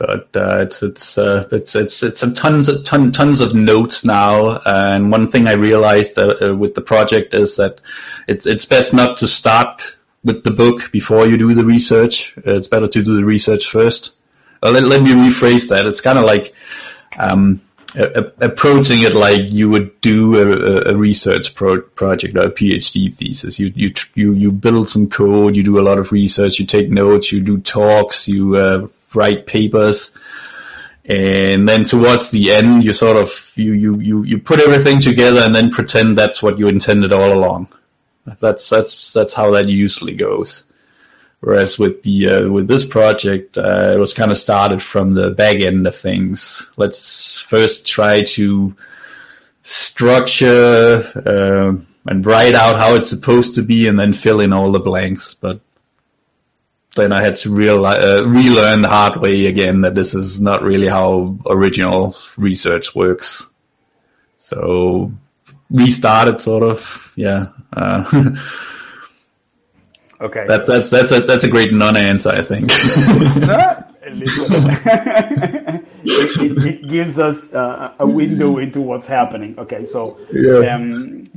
[0.00, 4.04] Uh, but uh, it's it's it's it's it's some tons of ton, tons of notes
[4.04, 4.60] now.
[4.64, 7.80] and one thing I realized with the project is that
[8.26, 12.34] it's it's best not to start with the book before you do the research.
[12.36, 14.16] It's better to do the research first.
[14.62, 15.86] Uh, let, let, me rephrase that.
[15.86, 16.54] It's kind of like
[17.18, 17.60] um,
[17.94, 23.58] approaching it like you would do a, a research pro- project or a PhD thesis.
[23.58, 26.90] You, you you you build some code, you do a lot of research, you take
[26.90, 30.16] notes, you do talks, you uh, write papers,
[31.04, 35.40] and then towards the end, you sort of you you you you put everything together
[35.40, 37.68] and then pretend that's what you intended all along.
[38.38, 40.69] That's that's that's how that usually goes.
[41.40, 45.30] Whereas with the uh, with this project, uh, it was kind of started from the
[45.30, 46.70] back end of things.
[46.76, 48.76] Let's first try to
[49.62, 51.72] structure uh,
[52.06, 55.32] and write out how it's supposed to be, and then fill in all the blanks.
[55.32, 55.60] But
[56.94, 60.62] then I had to real, uh, relearn the hard way again that this is not
[60.62, 63.50] really how original research works.
[64.36, 65.12] So
[65.70, 67.12] restarted, sort of.
[67.16, 67.48] Yeah.
[70.20, 70.44] Okay.
[70.46, 72.70] That's that's that's a that's a great non-answer, I think.
[74.02, 79.58] it, it, it, gives us uh, a window into what's happening.
[79.58, 80.74] Okay, so yeah.
[80.74, 81.30] um,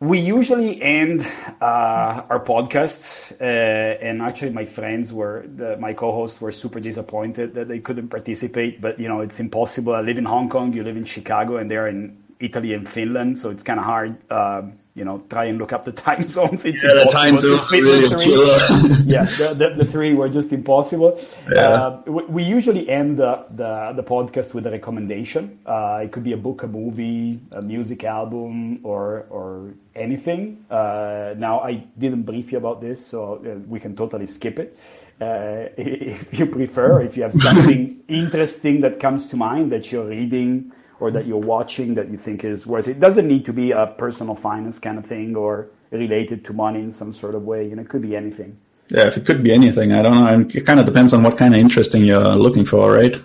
[0.00, 1.30] we usually end
[1.60, 7.54] uh, our podcasts, uh, and actually, my friends were the, my co-hosts were super disappointed
[7.54, 8.80] that they couldn't participate.
[8.80, 9.94] But you know, it's impossible.
[9.94, 13.38] I live in Hong Kong, you live in Chicago, and they're in Italy and Finland,
[13.38, 14.16] so it's kind of hard.
[14.30, 14.62] Uh,
[14.94, 16.64] you know, try and look up the time zones.
[16.64, 18.58] It's yeah, the time zones really killer.
[19.04, 21.18] yeah, the, the, the, three were just impossible.
[21.50, 21.60] Yeah.
[21.60, 25.58] Uh, we, we, usually end the, the, the, podcast with a recommendation.
[25.64, 30.64] Uh, it could be a book, a movie, a music album, or or anything.
[30.70, 34.76] Uh, now, I didn't brief you about this, so uh, we can totally skip it.
[35.22, 40.08] Uh, if you prefer, if you have something interesting that comes to mind that you're
[40.08, 40.72] reading
[41.02, 42.92] or that you're watching that you think is worth it.
[42.92, 46.78] It doesn't need to be a personal finance kind of thing or related to money
[46.78, 47.66] in some sort of way.
[47.68, 48.56] You know, it could be anything.
[48.88, 50.46] Yeah, if it could be anything, I don't know.
[50.48, 53.16] It kind of depends on what kind of interesting you're looking for, right?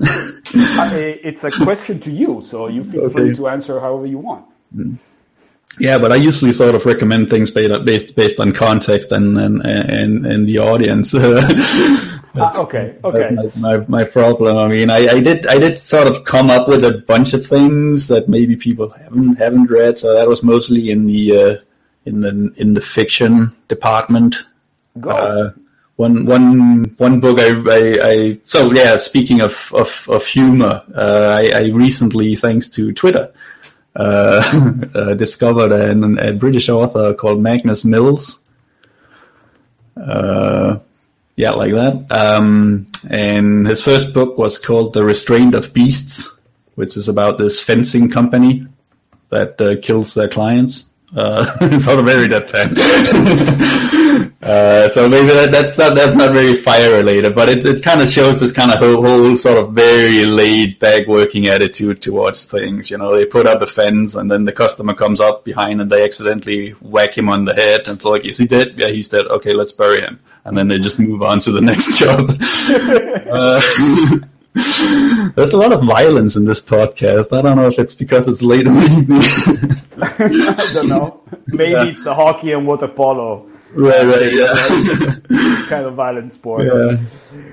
[1.30, 3.14] It's a question to you, so you feel okay.
[3.14, 4.46] free to answer however you want.
[4.76, 4.98] Mm.
[5.80, 10.26] Yeah, but I usually sort of recommend things based based on context and and and,
[10.26, 11.12] and the audience.
[12.34, 13.36] that's, okay, okay.
[13.36, 14.58] That's my, my, my, problem.
[14.58, 17.46] I mean, I, I did I did sort of come up with a bunch of
[17.46, 19.98] things that maybe people haven't haven't read.
[19.98, 21.56] So that was mostly in the uh,
[22.06, 24.48] in the in the fiction department.
[25.00, 25.10] Go.
[25.10, 25.52] Uh,
[25.96, 31.36] one one one book I, I, I, so yeah speaking of of, of humor uh,
[31.36, 33.34] I, I recently thanks to Twitter
[35.16, 38.42] discovered an, a British author called Magnus Mills.
[39.96, 40.80] Uh,
[41.36, 42.12] yeah, like that.
[42.12, 46.40] Um, and his first book was called The Restraint of Beasts,
[46.76, 48.68] which is about this fencing company
[49.30, 50.87] that uh, kills their clients.
[51.16, 51.46] Uh,
[51.80, 52.76] sort of very deadpan.
[54.42, 58.02] uh, so maybe that, that's not that's not very fire related, but it it kind
[58.02, 62.46] of shows this kind of whole, whole sort of very laid back working attitude towards
[62.46, 62.92] things.
[62.92, 65.90] You know, they put up a fence and then the customer comes up behind and
[65.90, 68.74] they accidentally whack him on the head and it's like, is he dead?
[68.76, 69.28] Yeah, he's dead.
[69.28, 72.30] Okay, let's bury him, and then they just move on to the next job.
[73.32, 74.28] uh,
[75.36, 77.38] There's a lot of violence in this podcast.
[77.38, 79.82] I don't know if it's because it's late in the evening.
[80.02, 81.22] I don't know.
[81.48, 81.86] Maybe yeah.
[81.86, 83.50] it's the hockey and water polo.
[83.74, 85.66] Right, right, yeah.
[85.68, 86.66] kind of violent sport.
[86.66, 86.98] Yeah.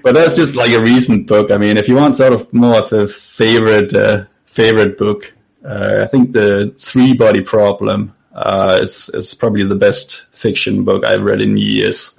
[0.02, 1.50] But that's just like a recent book.
[1.50, 5.34] I mean, if you want sort of more of a favorite uh, favorite book,
[5.64, 11.04] uh, I think the Three Body Problem uh, is is probably the best fiction book
[11.04, 12.18] I've read in years.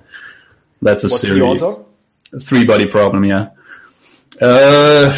[0.81, 1.61] That's a What's series.
[1.61, 1.86] The?
[2.39, 3.49] Three Body Problem, yeah.
[4.41, 5.15] Uh,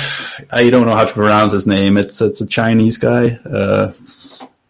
[0.51, 1.97] I don't know how to pronounce his name.
[1.97, 3.29] It's it's a Chinese guy.
[3.29, 3.93] Uh,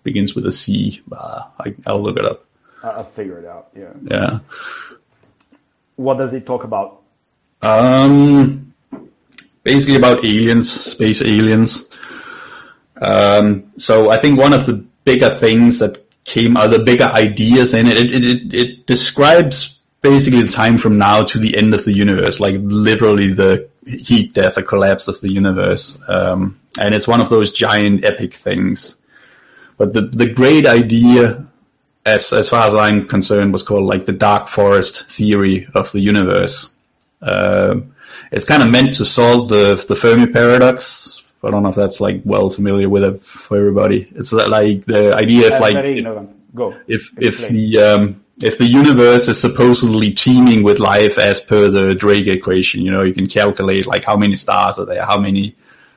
[0.03, 1.01] begins with a C.
[1.11, 2.45] Uh, I, I'll look it up.
[2.81, 3.69] I'll figure it out.
[3.75, 3.93] Yeah.
[4.03, 4.39] Yeah.
[5.97, 7.01] What does he talk about?
[7.61, 8.73] Um,
[9.63, 11.89] basically about aliens, space aliens.
[13.01, 17.73] Um, so I think one of the bigger things that came out, the bigger ideas
[17.73, 21.83] in it, it, it, it describes basically the time from now to the end of
[21.83, 25.99] the universe, like literally the heat death, a collapse of the universe.
[26.07, 28.97] Um, and it's one of those giant epic things.
[29.77, 31.47] But the, the great idea,
[32.05, 35.99] as, as far as I'm concerned, was called like the dark forest theory of the
[35.99, 36.75] universe.
[37.21, 37.81] Uh,
[38.31, 41.23] it's kind of meant to solve the, the Fermi paradox.
[41.43, 44.07] I don't know if that's like well familiar with it for everybody.
[44.15, 46.75] It's like the idea of like, if, Go.
[46.87, 51.95] if, if the, um, if the universe is supposedly teeming with life as per the
[51.95, 55.55] Drake equation, you know, you can calculate like how many stars are there, how many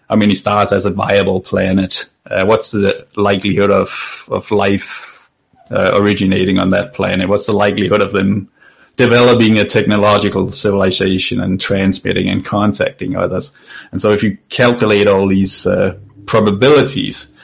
[0.09, 5.31] how many stars has a viable planet, uh, what's the likelihood of of life
[5.71, 8.51] uh, originating on that planet, what's the likelihood of them
[8.97, 13.57] developing a technological civilization and transmitting and contacting others.
[13.93, 17.35] And so if you calculate all these uh, probabilities,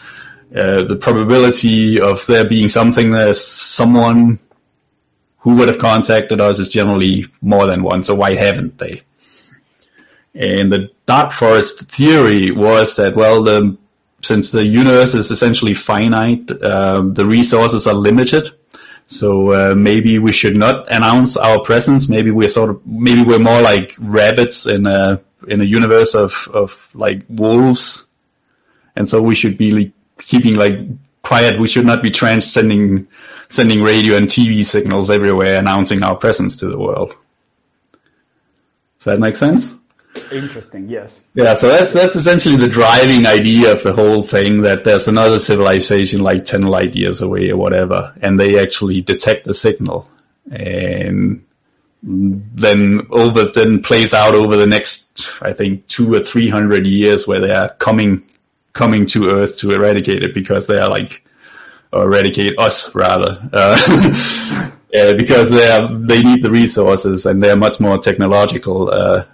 [0.54, 4.38] uh, the probability of there being something there's someone
[5.46, 9.02] who would have contacted us is generally more than one, so why haven't they?
[10.34, 13.78] And the dark forest theory was that, well, the,
[14.22, 18.50] since the universe is essentially finite, uh, the resources are limited.
[19.06, 22.08] So uh, maybe we should not announce our presence.
[22.08, 26.48] Maybe we're sort of, maybe we're more like rabbits in a in a universe of
[26.52, 28.10] of like wolves,
[28.96, 30.80] and so we should be like, keeping like
[31.26, 31.58] quiet.
[31.58, 33.08] We should not be transcending
[33.48, 37.14] sending radio and TV signals everywhere announcing our presence to the world.
[38.98, 39.78] Does that make sense?
[40.32, 41.18] Interesting, yes.
[41.34, 45.38] Yeah, so that's that's essentially the driving idea of the whole thing that there's another
[45.38, 50.08] civilization like 10 light years away or whatever, and they actually detect the signal.
[50.50, 51.44] And
[52.02, 57.26] then over then plays out over the next I think two or three hundred years
[57.26, 58.22] where they are coming
[58.76, 61.24] coming to Earth to eradicate it because they are like
[61.92, 64.70] or eradicate us rather, uh,
[65.16, 69.24] because they are, they need the resources and they're much more technological, uh,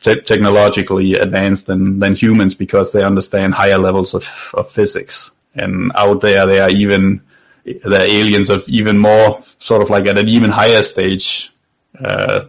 [0.00, 5.32] te- technologically advanced than, than humans because they understand higher levels of, of physics.
[5.54, 7.22] And out there, they are even,
[7.64, 11.52] the aliens of even more sort of like at an even higher stage.
[11.98, 12.46] Uh,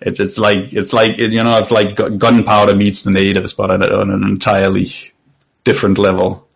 [0.00, 4.10] it's it's like it's like you know it's like gunpowder meets the natives, but on
[4.10, 4.92] an entirely
[5.66, 6.48] different level.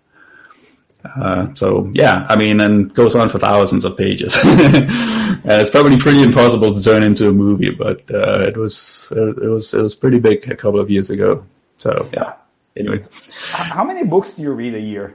[1.05, 4.37] Uh, so yeah, I mean, and goes on for thousands of pages.
[4.45, 9.51] and it's probably pretty impossible to turn into a movie, but uh, it was it
[9.51, 11.45] was it was pretty big a couple of years ago.
[11.79, 12.35] So yeah.
[12.77, 13.05] Anyway,
[13.51, 15.15] how many books do you read a year?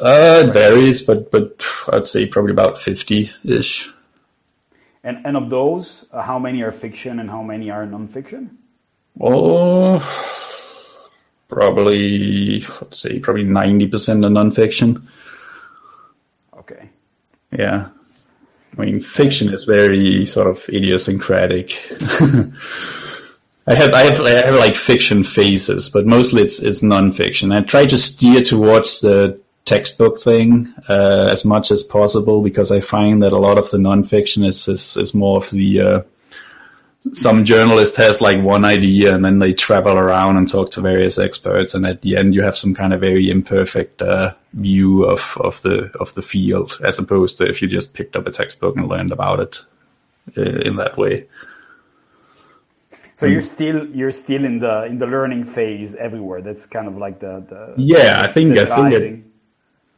[0.00, 3.90] Uh, it varies, but but I'd say probably about fifty ish.
[5.02, 8.56] And and of those, uh, how many are fiction and how many are nonfiction?
[9.20, 10.00] Oh,
[11.48, 15.06] probably let's say probably ninety percent are nonfiction.
[16.56, 16.88] Okay.
[17.52, 17.88] Yeah.
[18.76, 21.78] I mean, fiction is very sort of idiosyncratic.
[23.66, 27.52] I have, I have, I have like fiction phases, but mostly it's, it's non-fiction.
[27.52, 32.80] I try to steer towards the textbook thing, uh, as much as possible because I
[32.80, 36.00] find that a lot of the non-fiction is, is, is more of the, uh,
[37.12, 41.18] some journalist has like one idea and then they travel around and talk to various
[41.18, 45.36] experts and at the end you have some kind of very imperfect uh, view of,
[45.38, 48.76] of the of the field as opposed to if you just picked up a textbook
[48.76, 49.60] and learned about it
[50.36, 51.26] uh, in that way.
[53.16, 56.42] So you're still you're still in the in the learning phase everywhere.
[56.42, 58.20] That's kind of like the, the yeah.
[58.22, 59.24] I think I think it,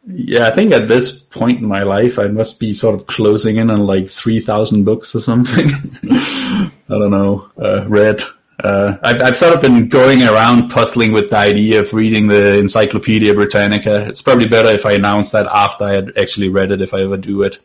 [0.06, 3.56] Yeah, I think at this point in my life, I must be sort of closing
[3.56, 5.68] in on like 3,000 books or something.
[6.10, 8.22] I don't know, uh, read.
[8.62, 12.58] Uh, I've, I've sort of been going around puzzling with the idea of reading the
[12.58, 14.06] Encyclopedia Britannica.
[14.06, 17.02] It's probably better if I announce that after I had actually read it, if I
[17.02, 17.58] ever do it.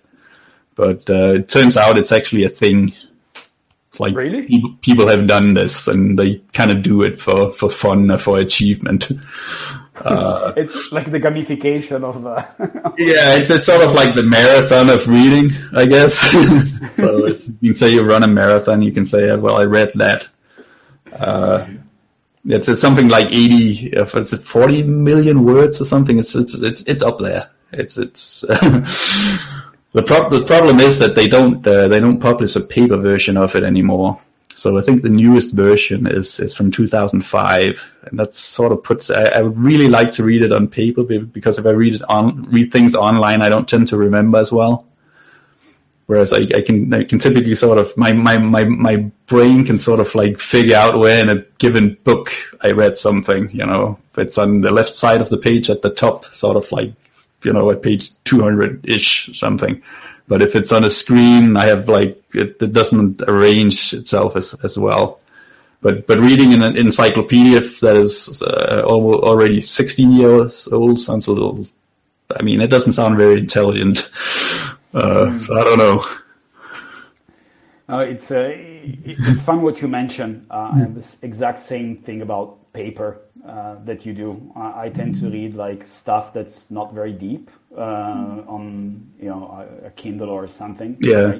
[0.73, 2.93] But uh, it turns out it's actually a thing.
[3.89, 4.43] It's like Really?
[4.47, 8.18] people, people have done this and they kind of do it for, for fun or
[8.18, 9.11] for achievement.
[10.06, 12.36] Uh, It's like the gamification of the.
[12.98, 16.18] yeah, it's a sort of like the marathon of reading, I guess.
[16.95, 19.91] so if you can say you run a marathon, you can say, well, I read
[19.95, 20.30] that.
[21.11, 21.68] Uh,
[22.45, 26.18] it's, it's something like 80, uh, is it 40 million words or something?
[26.18, 27.49] It's, it's, it's, it's up there.
[27.72, 32.61] It's, it's, the, pro- the problem is that they don't, uh, they don't publish a
[32.61, 34.19] paper version of it anymore.
[34.56, 39.10] So I think the newest version is, is from 2005, and that sort of puts.
[39.10, 42.03] I, I would really like to read it on paper because if I read it
[42.03, 44.86] on read things online, I don't tend to remember as well.
[46.06, 49.78] Whereas I, I can I can typically sort of my, my, my, my brain can
[49.78, 53.49] sort of like figure out where in a given book I read something.
[53.52, 56.57] You know, if it's on the left side of the page at the top, sort
[56.57, 56.94] of like
[57.45, 59.81] you know at page 200 ish something.
[60.27, 64.53] But if it's on a screen, I have like it, it doesn't arrange itself as
[64.63, 65.19] as well.
[65.81, 71.34] But but reading an encyclopedia that is uh, al- already 16 years old sounds a
[71.34, 71.68] little.
[72.35, 74.09] I mean, it doesn't sound very intelligent.
[74.93, 76.03] Uh, So I don't know.
[77.91, 80.47] Uh, it's uh, it's fun what you mentioned.
[80.49, 84.51] Uh, I have this exact same thing about paper uh, that you do.
[84.55, 89.68] I, I tend to read like stuff that's not very deep uh, on you know
[89.84, 90.97] a, a Kindle or something.
[90.99, 91.39] Yeah.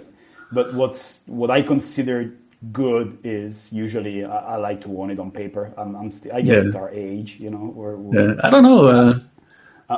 [0.52, 2.34] But what's what I consider
[2.72, 5.74] good is usually I, I like to own it on paper.
[5.78, 6.64] I'm, I'm st- I guess Yeah.
[6.64, 7.72] it's our age, you know.
[7.76, 9.20] We're, we're, Yeah, I don't know.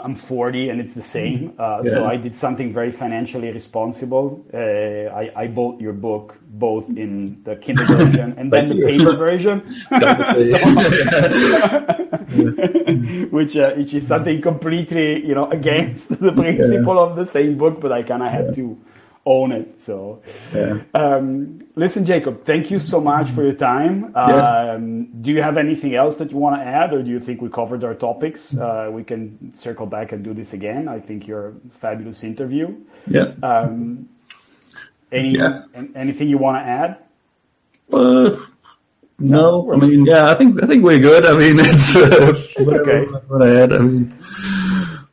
[0.03, 1.53] I'm 40 and it's the same.
[1.57, 1.91] Uh, Yeah.
[1.91, 4.45] So I did something very financially responsible.
[4.53, 9.15] Uh, I, I bought your book both in the Kindle version and then the paper
[9.15, 9.61] version,
[13.32, 17.80] which uh, which is something completely you know against the principle of the same book,
[17.82, 18.78] but I kind of had to
[19.25, 19.79] own it.
[19.81, 20.21] So.
[20.53, 20.81] yeah.
[20.93, 24.11] Um, listen, Jacob, thank you so much for your time.
[24.15, 24.73] Yeah.
[24.75, 27.41] Um, do you have anything else that you want to add, or do you think
[27.41, 28.53] we covered our topics?
[28.53, 30.87] Uh, we can circle back and do this again.
[30.87, 32.75] I think you're a fabulous interview.
[33.07, 33.31] Yeah.
[33.41, 34.09] Um,
[35.11, 35.61] any Yeah.
[35.73, 36.97] an- anything you want to add?
[37.93, 38.35] Uh,
[39.19, 41.25] no, I mean, yeah, I think I think we're good.
[41.25, 43.05] I mean, it's, uh, whatever- okay.
[43.27, 44.13] What I had, I mean,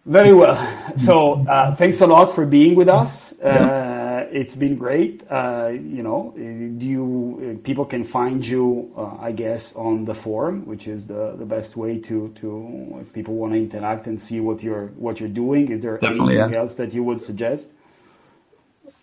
[0.07, 0.57] Very well.
[0.97, 3.33] So uh, thanks a lot for being with us.
[3.41, 3.90] Uh,
[4.33, 5.23] it's been great.
[5.31, 10.15] Uh, you know, uh, you uh, people can find you, uh, I guess, on the
[10.15, 14.21] forum, which is the, the best way to to if people want to interact and
[14.21, 15.71] see what you're what you're doing.
[15.71, 16.61] Is there Definitely, anything yeah.
[16.61, 17.71] else that you would suggest?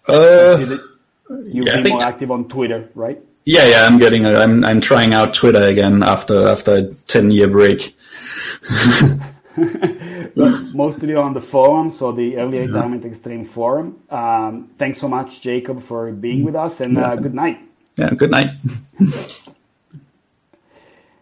[0.07, 0.77] Uh,
[1.29, 3.21] You've yeah, been more active on Twitter, right?
[3.47, 7.47] yeah, yeah, I'm getting, I'm I'm trying out Twitter again after after a ten year
[7.47, 7.95] break.
[10.73, 13.99] mostly on the forum, so the Early Retirement Extreme forum.
[14.09, 17.59] Um, thanks so much, Jacob, for being with us, and uh, good night.
[17.97, 18.51] Yeah, good night.